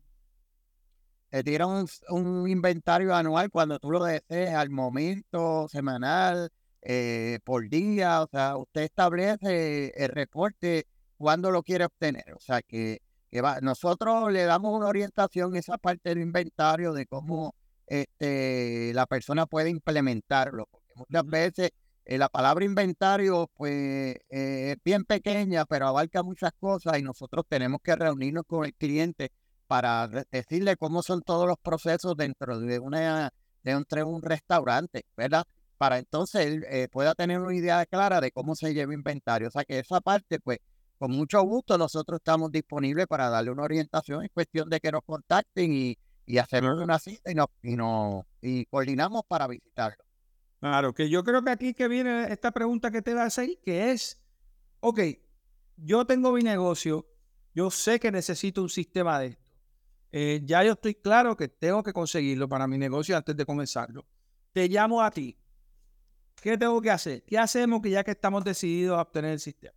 Te 1.29 1.43
tira 1.43 1.67
un, 1.67 2.49
inventario 2.49 3.15
anual 3.15 3.51
cuando 3.51 3.79
tú 3.81 3.91
lo 3.91 4.05
desees 4.05 4.55
al 4.55 4.71
momento, 4.71 5.69
semanal, 5.69 6.51
eh, 6.83 7.41
por 7.45 7.69
día, 7.69 8.23
o 8.23 8.29
sea, 8.29 8.57
usted 8.57 8.83
establece 8.83 9.93
el 9.97 10.09
reporte 10.11 10.87
cuando 11.17 11.51
lo 11.51 11.63
quiere 11.63 11.85
obtener, 11.85 12.33
o 12.35 12.41
sea, 12.41 12.63
que, 12.63 13.03
que 13.31 13.41
va, 13.41 13.61
nosotros 13.61 14.33
le 14.33 14.45
damos 14.45 14.73
una 14.77 14.87
orientación 14.87 15.51
en 15.53 15.57
esa 15.57 15.79
parte 15.79 16.11
del 16.11 16.21
inventario 16.21 16.93
de 16.93 17.07
cómo 17.07 17.55
este, 17.87 18.93
la 18.95 19.07
persona 19.07 19.47
puede 19.47 19.71
implementarlo, 19.71 20.67
porque 20.71 20.93
muchas 20.97 21.27
veces 21.27 21.71
eh, 22.05 22.19
la 22.19 22.29
palabra 22.29 22.65
inventario 22.65 23.51
pues 23.55 24.17
eh, 24.31 24.73
es 24.73 24.77
bien 24.85 25.05
pequeña, 25.05 25.65
pero 25.67 25.89
abarca 25.89 26.23
muchas 26.23 26.53
cosas 26.59 26.99
y 26.99 27.03
nosotros 27.03 27.45
tenemos 27.49 27.81
que 27.83 27.97
reunirnos 27.97 28.45
con 28.47 28.65
el 28.65 28.75
cliente 28.75 29.33
para 29.67 30.09
decirle 30.31 30.77
cómo 30.77 31.03
son 31.03 31.23
todos 31.23 31.47
los 31.49 31.59
procesos 31.59 32.17
dentro 32.17 32.61
de 32.61 32.79
una 32.79 33.33
de 33.65 33.77
un, 33.77 33.85
un 34.07 34.23
restaurante, 34.23 35.05
¿verdad? 35.17 35.45
Para 35.79 35.99
entonces 35.99 36.47
él 36.47 36.65
eh, 36.71 36.89
pueda 36.91 37.15
tener 37.15 37.41
una 37.41 37.55
idea 37.55 37.85
clara 37.87 38.21
de 38.21 38.31
cómo 38.31 38.55
se 38.55 38.73
lleva 38.73 38.95
inventario. 38.95 39.49
O 39.49 39.51
sea 39.51 39.65
que 39.65 39.81
esa 39.81 40.01
parte, 40.01 40.41
pues, 40.41 40.59
con 40.99 41.11
mucho 41.11 41.43
gusto 41.43 41.77
nosotros 41.77 42.19
estamos 42.21 42.51
disponibles 42.53 43.07
para 43.07 43.29
darle 43.29 43.51
una 43.51 43.65
orientación. 43.65 44.25
Es 44.25 44.31
cuestión 44.33 44.71
de 44.71 44.81
que 44.81 44.93
nos 44.93 45.03
contacten 45.05 45.73
y, 45.73 45.99
y 46.27 46.39
hacemos 46.39 46.79
una 46.79 46.99
cita 46.99 47.31
y, 47.31 47.35
nos, 47.35 47.47
y, 47.63 47.77
y 48.43 48.67
coordinamos 48.67 49.23
para 49.27 49.47
visitarlo. 49.47 50.05
Claro, 50.61 50.93
que 50.93 51.09
yo 51.09 51.23
creo 51.23 51.43
que 51.43 51.51
aquí 51.51 51.75
que 51.75 51.87
viene 51.87 52.33
esta 52.33 52.51
pregunta 52.51 52.91
que 52.91 53.03
te 53.03 53.13
a 53.13 53.29
ahí, 53.37 53.59
que 53.63 53.93
es, 53.93 54.21
ok, 54.81 55.01
yo 55.77 56.05
tengo 56.07 56.33
mi 56.33 56.43
negocio, 56.43 57.07
yo 57.55 57.71
sé 57.71 58.01
que 58.01 58.11
necesito 58.11 58.63
un 58.63 58.69
sistema 58.69 59.21
de 59.21 59.27
esto. 59.29 59.45
Eh, 60.13 60.41
ya 60.45 60.65
yo 60.65 60.73
estoy 60.73 60.95
claro 60.95 61.37
que 61.37 61.49
tengo 61.49 61.83
que 61.83 61.93
conseguirlo 61.93 62.49
para 62.49 62.67
mi 62.67 62.79
negocio 62.79 63.17
antes 63.17 63.37
de 63.37 63.45
comenzarlo. 63.45 64.07
Te 64.53 64.69
llamo 64.69 65.03
a 65.03 65.11
ti. 65.11 65.39
¿Qué 66.37 66.57
tengo 66.57 66.81
que 66.81 66.91
hacer? 66.91 67.23
¿Qué 67.25 67.39
hacemos 67.39 67.81
que 67.83 67.91
ya 67.91 68.05
que 68.05 68.13
estamos 68.13 68.43
decididos 68.45 68.99
a 68.99 69.03
obtener 69.03 69.33
el 69.33 69.41
sistema? 69.41 69.75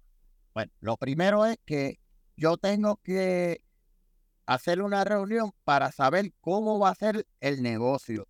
Bueno, 0.53 0.71
lo 0.79 0.97
primero 0.97 1.45
es 1.45 1.57
que 1.65 1.99
yo 2.37 2.57
tengo 2.57 2.97
que 2.97 3.63
hacer 4.49 4.81
una 4.81 5.03
reunión 5.03 5.51
para 5.63 5.91
saber 5.91 6.33
cómo 6.41 6.79
va 6.79 6.89
a 6.89 6.95
ser 6.95 7.27
el 7.39 7.61
negocio. 7.61 8.27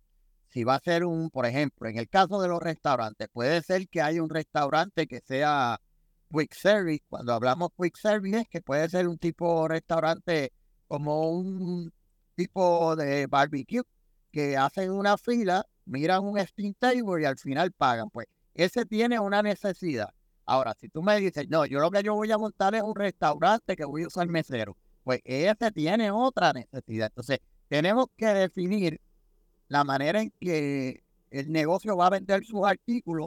Si 0.48 0.64
va 0.64 0.74
a 0.74 0.80
ser 0.80 1.06
un, 1.06 1.30
por 1.30 1.46
ejemplo, 1.46 1.88
en 1.88 1.96
el 1.96 2.10
caso 2.10 2.42
de 2.42 2.48
los 2.48 2.60
restaurantes, 2.60 3.28
puede 3.32 3.62
ser 3.62 3.88
que 3.88 4.02
haya 4.02 4.22
un 4.22 4.28
restaurante 4.28 5.06
que 5.06 5.20
sea 5.20 5.80
quick 6.30 6.52
service. 6.52 7.02
Cuando 7.08 7.32
hablamos 7.32 7.70
quick 7.74 7.96
service, 7.96 8.40
es 8.40 8.48
que 8.50 8.60
puede 8.60 8.86
ser 8.90 9.08
un 9.08 9.16
tipo 9.16 9.62
de 9.62 9.68
restaurante 9.68 10.52
como 10.88 11.30
un 11.30 11.90
tipo 12.34 12.96
de 12.96 13.26
barbecue 13.26 13.82
que 14.30 14.58
hacen 14.58 14.90
una 14.90 15.16
fila, 15.16 15.64
miran 15.86 16.22
un 16.24 16.38
steam 16.46 16.74
table 16.78 17.22
y 17.22 17.24
al 17.24 17.38
final 17.38 17.72
pagan. 17.72 18.10
Pues 18.10 18.26
ese 18.52 18.84
tiene 18.84 19.18
una 19.18 19.42
necesidad. 19.42 20.10
Ahora, 20.44 20.74
si 20.78 20.90
tú 20.90 21.02
me 21.02 21.18
dices, 21.18 21.48
no, 21.48 21.64
yo 21.64 21.80
lo 21.80 21.90
que 21.90 22.02
yo 22.02 22.14
voy 22.14 22.30
a 22.30 22.36
montar 22.36 22.74
es 22.74 22.82
un 22.82 22.94
restaurante 22.94 23.74
que 23.74 23.86
voy 23.86 24.02
a 24.02 24.08
usar 24.08 24.28
mesero 24.28 24.76
pues 25.10 25.22
ese 25.24 25.72
tiene 25.72 26.12
otra 26.12 26.52
necesidad. 26.52 27.08
Entonces, 27.08 27.40
tenemos 27.66 28.06
que 28.16 28.26
definir 28.26 29.00
la 29.66 29.82
manera 29.82 30.20
en 30.20 30.32
que 30.38 31.02
el 31.32 31.50
negocio 31.50 31.96
va 31.96 32.06
a 32.06 32.10
vender 32.10 32.44
sus 32.44 32.64
artículos 32.64 33.26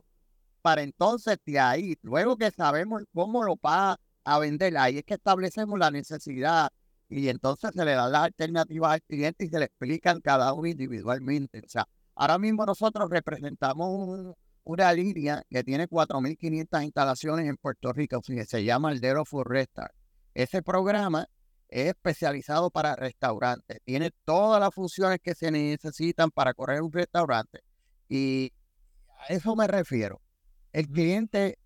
para 0.62 0.82
entonces 0.82 1.40
de 1.46 1.60
ahí, 1.60 1.98
luego 2.02 2.38
que 2.38 2.52
sabemos 2.52 3.04
cómo 3.14 3.44
lo 3.44 3.58
va 3.58 4.00
a 4.24 4.40
vender, 4.40 4.78
ahí 4.78 5.00
es 5.00 5.04
que 5.04 5.16
establecemos 5.16 5.78
la 5.78 5.92
necesidad 5.92 6.70
y 7.10 7.28
entonces 7.28 7.72
se 7.76 7.84
le 7.84 7.96
da 7.96 8.08
la 8.08 8.24
alternativa 8.24 8.94
al 8.94 9.02
cliente 9.02 9.44
y 9.44 9.50
se 9.50 9.60
le 9.60 9.66
explican 9.66 10.22
cada 10.22 10.54
uno 10.54 10.70
individualmente. 10.70 11.64
O 11.66 11.68
sea, 11.68 11.86
ahora 12.16 12.38
mismo 12.38 12.66
nosotros 12.66 13.10
representamos 13.10 14.38
una 14.64 14.94
línea 14.94 15.44
que 15.50 15.66
tiene 15.66 15.90
4.500 15.90 16.82
instalaciones 16.86 17.50
en 17.50 17.58
Puerto 17.58 17.92
Rico, 17.92 18.22
se 18.24 18.64
llama 18.64 18.94
el 18.94 19.02
Dero 19.02 19.26
Food 19.26 19.48
Restart. 19.48 19.94
Ese 20.34 20.62
programa 20.62 21.28
es 21.74 21.88
especializado 21.88 22.70
para 22.70 22.96
restaurantes, 22.96 23.80
tiene 23.84 24.12
todas 24.26 24.60
las 24.60 24.74
funciones 24.74 25.20
que 25.22 25.34
se 25.34 25.50
necesitan 25.50 26.30
para 26.30 26.54
correr 26.54 26.84
un 26.84 26.92
restaurante. 26.92 27.62
Y 28.08 28.54
a 29.20 29.34
eso 29.34 29.56
me 29.56 29.68
refiero. 29.68 30.22
El 30.72 30.88
cliente 30.88 31.58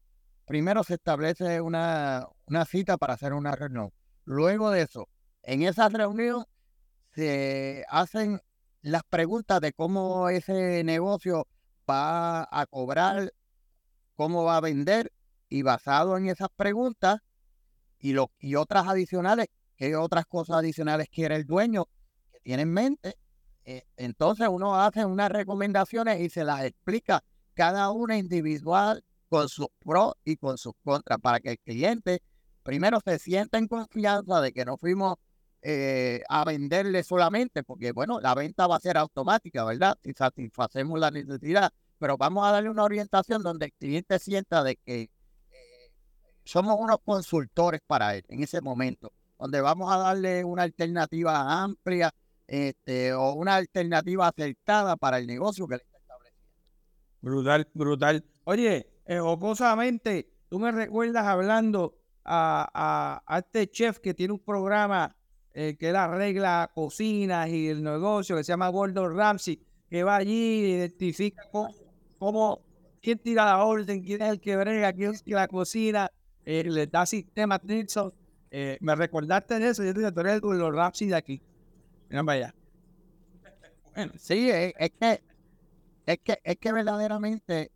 primero 0.46 0.84
se 0.84 0.94
establece 0.94 1.60
una, 1.60 2.26
una 2.46 2.64
cita 2.66 2.98
para 2.98 3.16
hacer 3.16 3.34
una 3.34 3.54
reunión. 3.54 3.92
Luego 4.24 4.72
de 4.72 4.84
eso, 4.84 5.10
en 5.44 5.64
esa 5.64 5.90
reunión 5.90 6.46
se 7.14 7.86
hacen 7.90 8.40
las 8.82 9.04
preguntas 9.04 9.60
de 9.60 9.74
cómo 9.74 10.30
ese 10.30 10.86
negocio 10.86 11.48
va 11.90 12.48
a 12.50 12.66
cobrar, 12.66 13.34
cómo 14.16 14.46
va 14.46 14.58
a 14.58 14.62
vender, 14.62 15.12
y 15.50 15.64
basado 15.64 16.18
en 16.18 16.28
esas 16.28 16.50
preguntas 16.56 17.20
y, 18.00 18.14
lo, 18.14 18.32
y 18.40 18.56
otras 18.56 18.88
adicionales 18.88 19.48
qué 19.78 19.96
otras 19.96 20.26
cosas 20.26 20.58
adicionales 20.58 21.08
quiere 21.10 21.36
el 21.36 21.46
dueño 21.46 21.86
que 22.32 22.40
tiene 22.42 22.64
en 22.64 22.74
mente. 22.74 23.18
Eh, 23.64 23.84
entonces 23.96 24.48
uno 24.50 24.80
hace 24.80 25.06
unas 25.06 25.32
recomendaciones 25.32 26.20
y 26.22 26.30
se 26.30 26.44
las 26.44 26.64
explica 26.64 27.24
cada 27.54 27.92
una 27.92 28.18
individual 28.18 29.04
con 29.30 29.50
sus 29.50 29.68
pros 29.80 30.14
y 30.24 30.38
con 30.38 30.58
sus 30.58 30.74
contras 30.84 31.20
para 31.20 31.40
que 31.40 31.52
el 31.52 31.60
cliente 31.60 32.22
primero 32.64 33.00
se 33.04 33.20
sienta 33.20 33.58
en 33.58 33.68
confianza 33.68 34.42
de 34.42 34.52
que 34.52 34.66
no 34.66 34.78
fuimos 34.78 35.16
eh, 35.62 36.22
a 36.30 36.46
venderle 36.46 37.04
solamente, 37.04 37.64
porque 37.64 37.92
bueno, 37.92 38.20
la 38.22 38.36
venta 38.36 38.68
va 38.68 38.78
a 38.78 38.80
ser 38.80 38.98
automática, 38.98 39.66
¿verdad? 39.66 39.98
Si 40.04 40.14
satisfacemos 40.14 41.00
la 41.00 41.12
necesidad, 41.12 41.72
pero 41.98 42.18
vamos 42.18 42.48
a 42.48 42.52
darle 42.52 42.70
una 42.70 42.84
orientación 42.84 43.42
donde 43.42 43.66
el 43.66 43.74
cliente 43.74 44.20
sienta 44.20 44.64
de 44.64 44.78
que 44.78 45.10
eh, 45.52 45.92
somos 46.46 46.78
unos 46.80 47.00
consultores 47.04 47.82
para 47.86 48.16
él 48.16 48.24
en 48.30 48.44
ese 48.44 48.62
momento 48.62 49.12
donde 49.38 49.62
vamos 49.62 49.92
a 49.92 49.98
darle 49.98 50.44
una 50.44 50.64
alternativa 50.64 51.64
amplia 51.64 52.14
este, 52.48 53.14
o 53.14 53.34
una 53.34 53.56
alternativa 53.56 54.28
acertada 54.28 54.96
para 54.96 55.20
el 55.20 55.28
negocio 55.28 55.68
que 55.68 55.76
le 55.78 55.84
está 55.84 55.98
estableciendo. 55.98 56.48
Brutal, 57.22 57.68
brutal. 57.74 58.26
Oye, 58.46 58.88
eh, 59.06 59.20
jocosamente, 59.20 60.30
tú 60.50 60.60
me 60.60 60.72
recuerdas 60.72 61.26
hablando 61.26 61.96
a, 62.24 63.22
a, 63.26 63.38
este 63.40 63.70
chef 63.70 64.00
que 64.00 64.14
tiene 64.14 64.34
un 64.34 64.40
programa 64.40 65.16
eh, 65.54 65.76
que 65.78 65.92
la 65.92 66.06
arregla 66.06 66.72
cocinas 66.74 67.50
y 67.50 67.68
el 67.68 67.84
negocio 67.84 68.36
que 68.36 68.44
se 68.44 68.52
llama 68.52 68.70
Gordon 68.70 69.16
Ramsay, 69.16 69.60
que 69.90 70.04
va 70.04 70.18
allí 70.18 70.66
y 70.66 70.74
identifica 70.74 71.44
cómo, 72.20 72.62
quién 73.02 73.20
tira 73.20 73.46
la 73.46 73.64
orden, 73.64 74.04
quién 74.04 74.22
es 74.22 74.30
el 74.30 74.40
que 74.40 74.56
brega, 74.56 74.94
quién 74.94 75.14
es 75.14 75.24
la 75.26 75.48
cocina, 75.48 76.12
eh, 76.46 76.64
le 76.64 76.88
da 76.88 77.06
sistemas 77.06 77.64
Nixon 77.64 78.14
eh, 78.52 78.78
me 78.82 78.96
recordaste 78.96 79.60
de 79.60 79.70
eso, 79.70 79.84
yo 79.84 79.94
te 79.94 80.12
tú 80.12 80.20
eres 80.22 80.42
los 80.42 80.76
Rapsi 80.76 81.08
de 81.08 81.16
aquí. 81.16 81.42
Mira 82.10 82.24
vaya. 82.24 82.56
Bueno. 83.96 84.14
Sí, 84.18 84.50
es, 84.50 84.74
que, 85.00 85.22
es 86.06 86.20
que 86.20 86.40
es 86.44 86.58
que 86.58 86.72
verdaderamente 86.72 87.72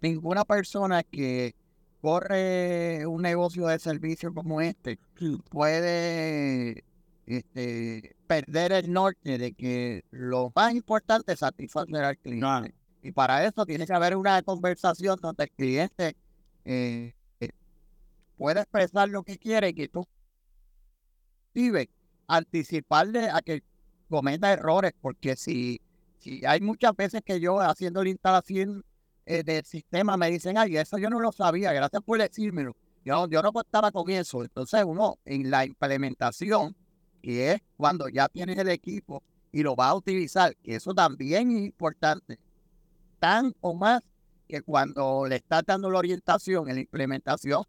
ninguna 0.00 0.44
persona 0.44 1.02
que 1.02 1.54
corre 2.00 3.06
un 3.06 3.22
negocio 3.22 3.66
de 3.66 3.78
servicio 3.78 4.32
como 4.32 4.60
este 4.60 4.98
puede 5.50 6.84
este, 7.26 8.16
perder 8.26 8.72
el 8.72 8.92
norte 8.92 9.38
de 9.38 9.52
que 9.52 10.04
lo 10.10 10.52
más 10.54 10.74
importante 10.74 11.32
es 11.32 11.40
satisfacer 11.40 12.04
al 12.04 12.16
cliente. 12.16 12.74
Y 13.02 13.12
para 13.12 13.44
eso 13.46 13.64
tiene 13.66 13.86
que 13.86 13.92
haber 13.92 14.16
una 14.16 14.42
conversación 14.42 15.18
donde 15.20 15.44
el 15.44 15.50
cliente 15.50 16.16
eh, 16.64 17.14
puede 18.40 18.60
expresar 18.60 19.06
lo 19.10 19.22
que 19.22 19.36
quiere 19.36 19.74
que 19.74 19.86
tú 19.88 20.08
vive 21.52 21.90
anticiparle 22.26 23.28
a 23.28 23.42
que 23.42 23.62
cometa 24.08 24.50
errores, 24.50 24.94
porque 24.98 25.36
si, 25.36 25.82
si 26.20 26.42
hay 26.46 26.62
muchas 26.62 26.96
veces 26.96 27.20
que 27.22 27.38
yo 27.38 27.60
haciendo 27.60 28.02
la 28.02 28.08
instalación 28.08 28.82
eh, 29.26 29.42
del 29.42 29.62
sistema 29.66 30.16
me 30.16 30.30
dicen, 30.30 30.56
ay, 30.56 30.78
eso 30.78 30.96
yo 30.96 31.10
no 31.10 31.20
lo 31.20 31.32
sabía, 31.32 31.74
gracias 31.74 32.02
por 32.02 32.18
decírmelo. 32.18 32.74
Yo, 33.04 33.28
yo 33.28 33.42
no 33.42 33.52
contaba 33.52 33.92
con 33.92 34.08
eso. 34.08 34.42
Entonces 34.42 34.84
uno 34.86 35.18
en 35.26 35.50
la 35.50 35.66
implementación, 35.66 36.74
que 37.20 37.52
es 37.52 37.60
cuando 37.76 38.08
ya 38.08 38.26
tienes 38.30 38.56
el 38.56 38.70
equipo 38.70 39.22
y 39.52 39.62
lo 39.62 39.76
va 39.76 39.88
a 39.88 39.94
utilizar, 39.94 40.56
que 40.62 40.76
eso 40.76 40.94
también 40.94 41.50
es 41.50 41.64
importante, 41.66 42.38
tan 43.18 43.52
o 43.60 43.74
más 43.74 44.00
que 44.48 44.62
cuando 44.62 45.26
le 45.26 45.36
estás 45.36 45.62
dando 45.66 45.90
la 45.90 45.98
orientación 45.98 46.70
en 46.70 46.76
la 46.76 46.80
implementación, 46.80 47.64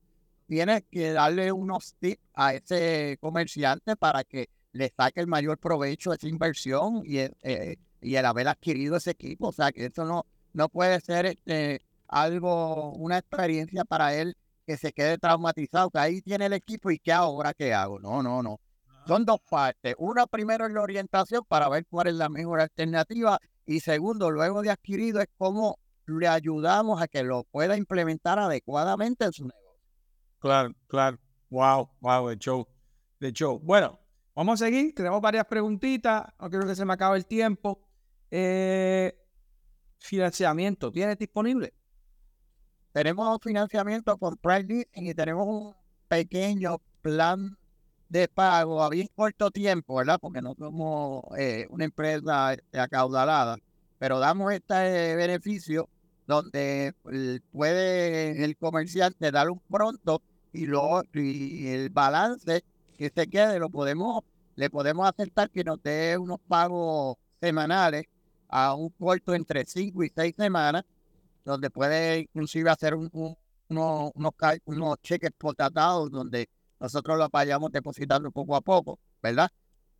tienes 0.52 0.84
que 0.92 1.14
darle 1.14 1.50
unos 1.54 1.96
tips 1.98 2.22
a 2.34 2.54
ese 2.54 3.18
comerciante 3.22 3.96
para 3.96 4.26
que 4.26 4.50
le 4.74 4.92
saque 4.94 5.22
el 5.22 5.28
mayor 5.28 5.58
provecho 5.58 6.10
de 6.10 6.18
esa 6.18 6.28
inversión 6.28 7.04
y 7.06 7.20
eh, 7.20 7.32
eh, 7.44 7.78
y 8.02 8.16
el 8.16 8.26
haber 8.26 8.50
adquirido 8.50 8.98
ese 8.98 9.12
equipo. 9.12 9.48
O 9.48 9.52
sea, 9.54 9.72
que 9.72 9.86
eso 9.86 10.04
no, 10.04 10.26
no 10.52 10.68
puede 10.68 11.00
ser 11.00 11.26
este, 11.26 11.82
algo, 12.10 12.92
una 12.96 13.20
experiencia 13.20 13.86
para 13.86 14.14
él 14.14 14.36
que 14.68 14.76
se 14.76 14.92
quede 14.92 15.18
traumatizado, 15.18 15.90
que 15.90 16.00
ahí 16.00 16.22
tiene 16.22 16.48
el 16.48 16.54
equipo 16.54 16.92
y 16.92 17.00
qué 17.00 17.14
ahora 17.14 17.54
qué 17.54 17.74
hago. 17.74 17.98
No, 18.00 18.22
no, 18.22 18.44
no. 18.44 18.60
Son 19.08 19.24
dos 19.24 19.40
partes. 19.50 19.96
Una 20.00 20.28
primero 20.28 20.66
es 20.66 20.74
la 20.74 20.82
orientación 20.82 21.46
para 21.48 21.70
ver 21.70 21.86
cuál 21.90 22.08
es 22.08 22.16
la 22.16 22.28
mejor 22.28 22.60
alternativa 22.60 23.40
y 23.66 23.80
segundo, 23.80 24.30
luego 24.30 24.62
de 24.62 24.72
adquirido 24.72 25.22
es 25.22 25.30
cómo 25.38 25.80
le 26.08 26.28
ayudamos 26.28 27.02
a 27.02 27.08
que 27.08 27.24
lo 27.24 27.46
pueda 27.46 27.78
implementar 27.78 28.38
adecuadamente 28.38 29.24
en 29.24 29.32
su 29.32 29.44
negocio. 29.44 29.61
Claro, 30.42 30.74
claro. 30.88 31.20
Wow, 31.52 31.90
wow, 32.02 32.30
de 32.30 32.38
show. 32.38 32.68
De 33.20 33.32
show. 33.32 33.60
Bueno, 33.60 34.00
vamos 34.34 34.60
a 34.60 34.66
seguir. 34.66 34.94
Tenemos 34.96 35.22
varias 35.22 35.46
preguntitas. 35.46 36.24
No 36.40 36.50
quiero 36.50 36.66
que 36.66 36.76
se 36.76 36.84
me 36.84 36.94
acabe 36.94 37.18
el 37.18 37.28
tiempo. 37.28 37.80
Eh, 38.32 39.16
financiamiento, 40.00 40.92
¿tienes 40.92 41.20
disponible? 41.20 41.74
Tenemos 42.92 43.40
financiamiento 43.44 44.18
con 44.18 44.36
Price 44.38 44.88
y 44.96 45.14
tenemos 45.14 45.48
un 45.48 45.76
pequeño 46.08 46.82
plan 47.04 47.56
de 48.10 48.28
pago 48.28 48.82
a 48.84 48.90
bien 48.90 49.10
corto 49.14 49.52
tiempo, 49.52 49.96
¿verdad? 49.96 50.18
Porque 50.20 50.42
no 50.42 50.56
somos 50.56 51.24
eh, 51.38 51.68
una 51.70 51.86
empresa 51.86 52.58
acaudalada, 52.74 53.58
pero 54.00 54.18
damos 54.18 54.52
este 54.52 55.16
beneficio 55.16 55.88
donde 56.26 56.94
puede 57.52 58.44
el 58.44 58.58
comerciante 58.58 59.32
dar 59.32 59.50
un 59.50 59.60
pronto 59.60 60.22
y, 60.54 60.66
lo, 60.66 61.04
y 61.14 61.68
el 61.68 61.90
balance 61.90 62.64
que 62.98 63.12
se 63.14 63.28
quede 63.28 63.60
lo 63.60 63.70
podemos, 63.70 64.24
le 64.56 64.70
podemos 64.70 65.08
aceptar 65.08 65.50
que 65.50 65.64
nos 65.64 65.82
dé 65.82 66.18
unos 66.18 66.40
pagos 66.48 67.18
semanales 67.40 68.06
a 68.48 68.76
un 68.76 68.90
corto 68.90 69.34
entre 69.34 69.66
5 69.66 70.04
y 70.04 70.10
6 70.10 70.36
semanas, 70.38 70.84
donde 71.46 71.70
puede 71.70 72.20
inclusive 72.20 72.70
hacer 72.70 72.94
un, 72.96 73.10
unos, 73.70 74.12
unos 74.66 75.02
cheques 75.02 75.32
potatados 75.38 76.12
donde 76.12 76.50
nosotros 76.80 77.18
lo 77.18 77.30
vayamos 77.30 77.72
depositando 77.72 78.32
poco 78.32 78.56
a 78.56 78.62
poco, 78.62 79.00
¿verdad? 79.22 79.50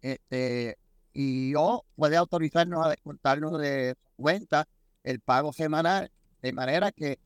Este, 0.02 0.78
y 1.14 1.54
o 1.56 1.86
puede 1.96 2.18
autorizarnos 2.18 2.86
a 2.86 2.90
descontarnos 2.90 3.58
de 3.60 3.96
cuenta 4.16 4.68
el 5.04 5.20
pago 5.20 5.54
semanal, 5.54 6.12
de 6.42 6.54
manera 6.54 6.92
que 6.92 7.20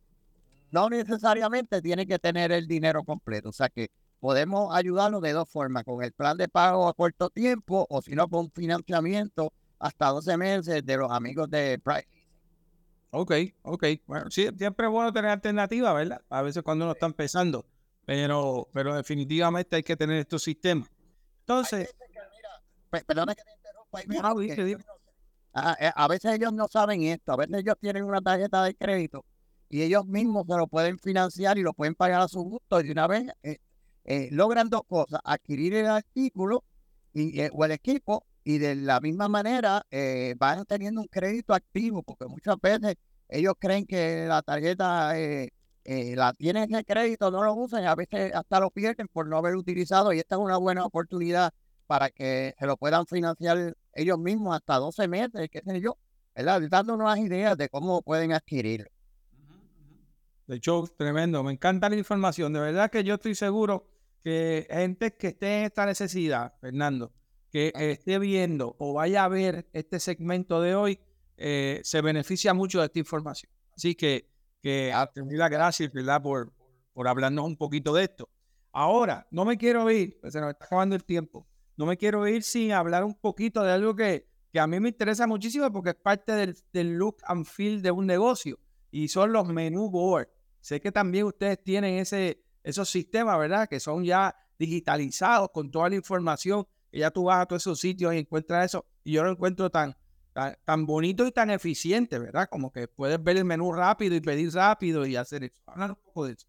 no 0.75 0.89
necesariamente 0.89 1.81
tiene 1.81 2.05
que 2.05 2.19
tener 2.19 2.51
el 2.51 2.67
dinero 2.67 3.05
completo. 3.05 3.47
O 3.47 3.53
sea 3.53 3.69
que 3.69 3.89
podemos 4.19 4.75
ayudarlo 4.75 5.21
de 5.21 5.31
dos 5.31 5.49
formas, 5.49 5.85
con 5.85 6.03
el 6.03 6.11
plan 6.11 6.35
de 6.35 6.49
pago 6.49 6.89
a 6.89 6.93
corto 6.93 7.29
tiempo 7.29 7.87
o 7.89 8.01
si 8.01 8.13
no 8.13 8.27
con 8.27 8.51
financiamiento 8.51 9.53
hasta 9.79 10.07
12 10.07 10.35
meses 10.35 10.85
de 10.85 10.97
los 10.97 11.09
amigos 11.09 11.49
de 11.49 11.79
Price. 11.79 12.09
Ok, 13.11 13.31
ok. 13.61 13.85
Bueno, 14.05 14.29
sí, 14.29 14.49
siempre 14.57 14.87
es 14.87 14.91
bueno 14.91 15.13
tener 15.13 15.31
alternativas, 15.31 15.95
¿verdad? 15.95 16.21
A 16.29 16.41
veces 16.41 16.61
cuando 16.61 16.83
uno 16.83 16.91
está 16.91 17.05
empezando, 17.05 17.65
pero, 18.05 18.67
pero 18.73 18.95
definitivamente 18.95 19.77
hay 19.77 19.83
que 19.83 19.95
tener 19.95 20.19
estos 20.19 20.43
sistemas. 20.43 20.89
Entonces... 21.39 21.95
perdona 22.89 23.33
que 23.33 23.43
te 23.43 23.51
interrumpa. 23.53 24.01
Eh, 25.79 25.91
a 25.95 26.07
veces 26.09 26.33
ellos 26.33 26.51
no 26.51 26.67
saben 26.67 27.01
esto, 27.03 27.31
a 27.31 27.37
veces 27.37 27.59
ellos 27.59 27.75
tienen 27.79 28.03
una 28.03 28.19
tarjeta 28.19 28.61
de 28.65 28.75
crédito 28.75 29.23
y 29.75 29.83
ellos 29.83 30.05
mismos 30.05 30.45
se 30.47 30.55
lo 30.55 30.67
pueden 30.67 30.97
financiar 30.99 31.57
y 31.57 31.61
lo 31.61 31.73
pueden 31.73 31.95
pagar 31.95 32.21
a 32.21 32.29
su 32.29 32.41
gusto 32.41 32.79
y 32.79 32.91
una 32.91 33.07
vez 33.07 33.25
eh, 33.43 33.57
eh, 34.05 34.29
logran 34.31 34.69
dos 34.69 34.83
cosas, 34.87 35.19
adquirir 35.25 35.73
el 35.75 35.87
artículo 35.87 36.63
y, 37.13 37.41
o 37.51 37.65
el 37.65 37.71
equipo 37.71 38.25
y 38.45 38.57
de 38.57 38.75
la 38.75 39.01
misma 39.01 39.27
manera 39.27 39.85
van 40.37 40.63
teniendo 40.65 41.01
un 41.01 41.07
crédito 41.07 41.53
activo 41.53 42.03
porque 42.03 42.25
muchas 42.25 42.55
veces 42.61 42.95
ellos 43.27 43.55
creen 43.59 43.85
que 43.85 44.25
la 44.27 44.41
tarjeta 44.43 45.13
la 45.83 46.33
tienen 46.33 46.69
de 46.69 46.85
crédito, 46.85 47.29
no 47.29 47.43
lo 47.43 47.53
usan 47.55 47.83
a 47.85 47.95
veces 47.95 48.33
hasta 48.33 48.61
lo 48.61 48.71
pierden 48.71 49.09
por 49.09 49.27
no 49.27 49.37
haber 49.37 49.57
utilizado 49.57 50.13
y 50.13 50.19
esta 50.19 50.35
es 50.35 50.41
una 50.41 50.55
buena 50.55 50.85
oportunidad 50.85 51.51
para 51.85 52.09
que 52.11 52.55
se 52.57 52.65
lo 52.65 52.77
puedan 52.77 53.05
financiar 53.07 53.75
ellos 53.91 54.19
mismos 54.19 54.55
hasta 54.55 54.77
12 54.77 55.07
meses, 55.09 55.49
qué 55.51 55.61
sé 55.65 55.81
yo, 55.81 55.97
¿verdad? 56.33 56.61
Dándonos 56.69 57.05
unas 57.05 57.19
ideas 57.19 57.57
de 57.57 57.67
cómo 57.67 58.01
pueden 58.01 58.31
adquirir. 58.31 58.89
De 60.47 60.57
hecho, 60.57 60.83
tremendo, 60.97 61.43
me 61.43 61.53
encanta 61.53 61.89
la 61.89 61.95
información, 61.95 62.53
de 62.53 62.59
verdad 62.59 62.91
que 62.91 63.03
yo 63.03 63.15
estoy 63.15 63.35
seguro 63.35 63.87
que 64.23 64.67
gente 64.69 65.15
que 65.15 65.27
esté 65.27 65.59
en 65.59 65.63
esta 65.65 65.85
necesidad, 65.85 66.53
Fernando, 66.61 67.13
que 67.51 67.71
esté 67.75 68.19
viendo 68.19 68.75
o 68.79 68.93
vaya 68.93 69.23
a 69.23 69.27
ver 69.27 69.67
este 69.73 69.99
segmento 69.99 70.61
de 70.61 70.75
hoy, 70.75 70.99
eh, 71.37 71.81
se 71.83 72.01
beneficia 72.01 72.53
mucho 72.53 72.79
de 72.79 72.85
esta 72.85 72.99
información. 72.99 73.51
Así 73.75 73.95
que, 73.95 74.29
que 74.61 74.91
las 74.91 75.49
gracias, 75.49 75.91
¿verdad? 75.91 76.21
Por, 76.21 76.53
por 76.93 77.07
hablarnos 77.07 77.45
un 77.45 77.57
poquito 77.57 77.93
de 77.93 78.03
esto. 78.03 78.29
Ahora, 78.71 79.27
no 79.31 79.45
me 79.45 79.57
quiero 79.57 79.89
ir, 79.89 80.19
pues 80.21 80.33
se 80.33 80.41
nos 80.41 80.51
está 80.51 80.65
acabando 80.65 80.95
el 80.95 81.03
tiempo 81.03 81.47
no 81.77 81.85
me 81.85 81.97
quiero 81.97 82.27
ir 82.27 82.43
sin 82.43 82.71
hablar 82.71 83.03
un 83.03 83.15
poquito 83.15 83.63
de 83.63 83.71
algo 83.71 83.95
que, 83.95 84.27
que 84.51 84.59
a 84.59 84.67
mí 84.67 84.79
me 84.79 84.89
interesa 84.89 85.27
muchísimo 85.27 85.71
porque 85.71 85.91
es 85.91 85.95
parte 85.95 86.31
del, 86.33 86.57
del, 86.71 86.93
look 86.93 87.17
and 87.25 87.45
feel 87.45 87.81
de 87.81 87.91
un 87.91 88.05
negocio 88.05 88.59
y 88.91 89.07
son 89.09 89.33
los 89.33 89.47
menú 89.47 89.89
board. 89.89 90.29
Sé 90.65 90.81
que 90.81 90.91
también 90.91 91.25
ustedes 91.25 91.61
tienen 91.61 91.99
ese, 91.99 92.43
esos 92.63 92.89
sistemas, 92.89 93.37
¿verdad? 93.37 93.69
Que 93.69 93.79
son 93.79 94.03
ya 94.03 94.35
digitalizados 94.57 95.51
con 95.53 95.69
toda 95.69 95.89
la 95.89 95.95
información. 95.95 96.65
Que 96.91 96.97
ya 97.01 97.11
tú 97.11 97.25
vas 97.25 97.43
a 97.43 97.45
todos 97.45 97.61
esos 97.61 97.79
sitios 97.79 98.15
y 98.15 98.17
encuentras 98.17 98.65
eso. 98.65 98.83
Y 99.03 99.11
yo 99.11 99.23
lo 99.23 99.29
encuentro 99.29 99.69
tan, 99.69 99.95
tan, 100.33 100.87
bonito 100.87 101.27
y 101.27 101.31
tan 101.31 101.51
eficiente, 101.51 102.17
¿verdad? 102.17 102.47
Como 102.49 102.71
que 102.71 102.87
puedes 102.87 103.21
ver 103.21 103.37
el 103.37 103.45
menú 103.45 103.73
rápido 103.73 104.15
y 104.15 104.21
pedir 104.21 104.51
rápido 104.55 105.05
y 105.05 105.15
hacer 105.15 105.43
eso. 105.43 105.61
Hablar 105.67 105.91
un 105.91 105.97
poco 105.97 106.25
de 106.25 106.33
eso. 106.33 106.47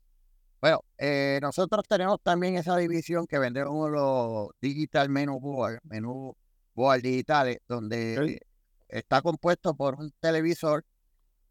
Bueno, 0.62 0.80
eh, 0.96 1.38
nosotros 1.42 1.84
tenemos 1.86 2.18
también 2.22 2.56
esa 2.56 2.74
división 2.78 3.26
que 3.26 3.38
vendemos 3.38 3.90
los 3.90 4.48
digital 4.62 5.10
menú 5.10 5.38
board, 5.38 5.80
menú 5.82 6.34
board 6.72 7.02
digitales, 7.02 7.58
donde 7.68 8.40
está 8.88 9.20
compuesto 9.20 9.76
por 9.76 9.96
un 9.96 10.10
televisor 10.20 10.86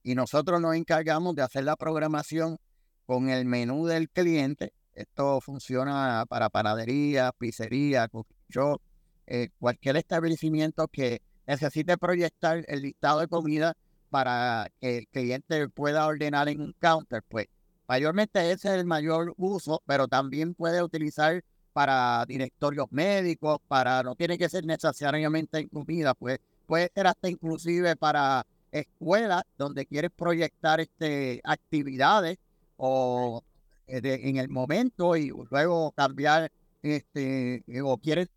y 0.05 0.13
nosotros 0.13 0.61
nos 0.61 0.75
encargamos 0.75 1.35
de 1.35 1.41
hacer 1.41 1.63
la 1.63 1.75
programación 1.75 2.59
con 3.07 3.29
el 3.29 3.45
menú 3.45 3.87
del 3.87 4.07
cliente. 4.07 4.71
Esto 4.93 5.41
funciona 5.41 6.25
para 6.29 6.49
panadería, 6.49 7.31
pizzería, 7.37 8.07
shop, 8.47 8.79
eh, 9.25 9.49
cualquier 9.57 9.97
establecimiento 9.97 10.87
que 10.87 11.23
necesite 11.47 11.97
proyectar 11.97 12.63
el 12.67 12.83
listado 12.83 13.21
de 13.21 13.27
comida 13.27 13.75
para 14.11 14.69
que 14.79 14.99
el 14.99 15.07
cliente 15.07 15.67
pueda 15.69 16.05
ordenar 16.05 16.49
en 16.49 16.61
un 16.61 16.75
counter, 16.79 17.23
pues 17.27 17.47
Mayormente 17.87 18.51
ese 18.51 18.69
es 18.69 18.79
el 18.79 18.85
mayor 18.85 19.33
uso, 19.37 19.81
pero 19.85 20.07
también 20.07 20.55
puede 20.55 20.81
utilizar 20.81 21.43
para 21.71 22.25
directorios 22.27 22.87
médicos, 22.89 23.59
para 23.67 24.01
no 24.01 24.15
tiene 24.15 24.37
que 24.37 24.49
ser 24.49 24.65
necesariamente 24.65 25.59
en 25.59 25.67
comida, 25.67 26.15
pues 26.15 26.39
puede 26.65 26.91
ser 26.95 27.05
hasta 27.05 27.29
inclusive 27.29 27.95
para 27.95 28.45
escuelas 28.79 29.43
donde 29.57 29.85
quieres 29.85 30.11
proyectar 30.11 30.79
este 30.79 31.41
actividades 31.43 32.37
o 32.77 33.43
eh, 33.87 34.01
en 34.03 34.37
el 34.37 34.49
momento 34.49 35.15
y 35.15 35.31
luego 35.49 35.91
cambiar 35.91 36.51
este 36.81 37.63
o 37.83 37.97
quieres 37.97 38.29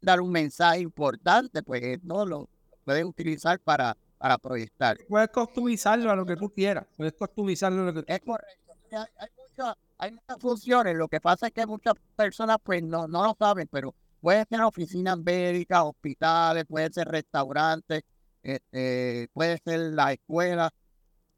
dar 0.00 0.20
un 0.20 0.30
mensaje 0.30 0.80
importante, 0.80 1.62
pues 1.62 2.02
no 2.04 2.24
lo 2.26 2.48
puedes 2.84 3.04
utilizar 3.04 3.58
para 3.60 3.96
para 4.18 4.36
proyectar. 4.36 4.98
Puedes 5.08 5.28
customizarlo 5.28 6.10
a 6.10 6.16
lo 6.16 6.26
que 6.26 6.34
tú 6.34 6.50
quieras. 6.50 6.86
Puedes 6.96 7.12
customizarlo 7.12 7.82
a 7.82 7.84
lo 7.86 7.94
que 7.94 8.02
tú 8.02 8.12
Es 8.12 8.20
correcto 8.20 8.68
hay, 8.96 9.28
muchas, 9.36 9.74
hay 9.98 10.12
muchas 10.12 10.38
funciones. 10.40 10.96
Lo 10.96 11.08
que 11.08 11.20
pasa 11.20 11.48
es 11.48 11.52
que 11.52 11.66
muchas 11.66 11.94
personas 12.16 12.58
pues 12.62 12.82
no, 12.82 13.06
no 13.08 13.22
lo 13.22 13.36
saben, 13.38 13.68
pero 13.70 13.94
puede 14.20 14.44
ser 14.48 14.60
oficinas 14.62 15.18
médicas, 15.18 15.82
hospitales, 15.82 16.64
puede 16.66 16.90
ser 16.92 17.08
restaurantes, 17.08 18.02
este, 18.42 19.28
puede 19.32 19.58
ser 19.64 19.80
la 19.92 20.12
escuela 20.12 20.70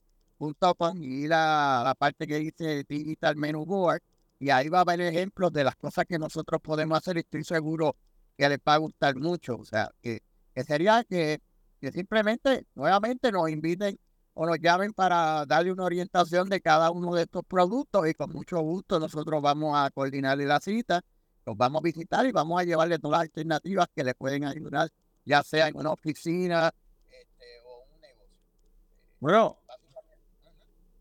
y 1.01 1.29
la, 1.29 1.83
la 1.85 1.95
parte 1.95 2.27
que 2.27 2.39
dice 2.39 2.85
Digital 2.89 3.37
Menu 3.37 3.65
Board 3.65 4.03
y 4.41 4.51
ahí 4.51 4.69
va 4.69 4.79
a 4.79 4.81
haber 4.83 5.01
ejemplos 5.01 5.53
de 5.53 5.63
las 5.63 5.77
cosas 5.77 6.05
que 6.05 6.19
nosotros 6.19 6.61
podemos 6.61 6.99
hacer 6.99 7.17
y 7.17 7.21
estoy 7.21 7.45
seguro 7.45 7.95
que 8.37 8.49
les 8.49 8.59
va 8.59 8.75
a 8.75 8.79
gustar 8.79 9.15
mucho. 9.15 9.57
O 9.57 9.65
sea, 9.65 9.89
que, 10.03 10.21
sería 10.65 11.05
que, 11.05 11.41
que 11.81 11.93
simplemente 11.93 12.67
nuevamente 12.75 13.33
nos 13.33 13.51
inviten 13.51 13.99
o 14.35 14.47
nos 14.47 14.59
llamen 14.61 14.93
para 14.93 15.45
darle 15.47 15.73
una 15.73 15.85
orientación 15.85 16.49
de 16.49 16.61
cada 16.61 16.91
uno 16.91 17.15
de 17.15 17.23
estos 17.23 17.45
productos 17.45 18.09
y 18.09 18.15
con 18.15 18.31
mucho 18.31 18.61
gusto 18.61 18.99
nosotros 18.99 19.43
vamos 19.43 19.77
a 19.77 19.91
coordinarle 19.91 20.47
la 20.47 20.61
cita, 20.61 21.03
los 21.45 21.57
vamos 21.57 21.81
a 21.81 21.85
visitar 21.85 22.25
y 22.27 22.33
vamos 22.33 22.61
a 22.61 22.65
llevarle 22.65 22.99
todas 22.99 23.19
las 23.19 23.23
alternativas 23.23 23.89
que 23.95 24.05
les 24.05 24.15
pueden 24.15 24.45
ayudar 24.45 24.91
ya 25.25 25.43
sea 25.43 25.69
en 25.69 25.77
una 25.77 25.91
oficina 25.91 26.73
este, 27.11 27.45
o 27.65 27.85
un 27.95 28.01
negocio. 28.01 28.37
Bueno, 29.21 29.59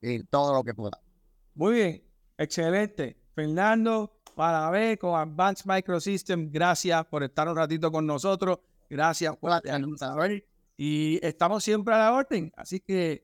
en 0.00 0.26
todo 0.26 0.54
lo 0.54 0.64
que 0.64 0.74
podamos. 0.74 1.06
Muy 1.54 1.74
bien, 1.74 2.04
excelente. 2.36 3.16
Fernando, 3.34 4.12
para 4.34 4.68
ver 4.70 4.98
con 4.98 5.18
Advanced 5.18 5.66
Microsystem, 5.66 6.50
gracias 6.50 7.04
por 7.06 7.22
estar 7.22 7.48
un 7.48 7.56
ratito 7.56 7.90
con 7.90 8.06
nosotros. 8.06 8.58
Gracias 8.90 9.36
por 9.36 9.52
saber. 9.98 10.46
Y 10.76 11.18
estamos 11.24 11.62
siempre 11.62 11.94
a 11.94 11.98
la 11.98 12.12
orden. 12.14 12.52
Así 12.56 12.80
que. 12.80 13.22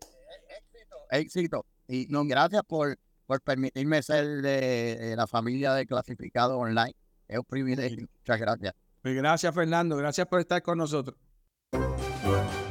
Éxito. 0.48 0.96
Éxito. 1.10 1.66
Y 1.88 2.06
no, 2.10 2.24
gracias 2.24 2.62
por, 2.64 2.98
por 3.26 3.40
permitirme 3.40 4.02
ser 4.02 4.42
de, 4.42 5.14
la 5.16 5.26
familia 5.26 5.72
de 5.74 5.86
clasificado 5.86 6.58
online. 6.58 6.94
Es 7.28 7.38
un 7.38 7.44
privilegio. 7.44 8.08
Muchas 8.18 8.40
gracias. 8.40 8.74
Pues 9.02 9.14
gracias, 9.14 9.54
Fernando. 9.54 9.96
Gracias 9.96 10.26
por 10.26 10.40
estar 10.40 10.62
con 10.62 10.78
nosotros. 10.78 11.16
对 12.24 12.63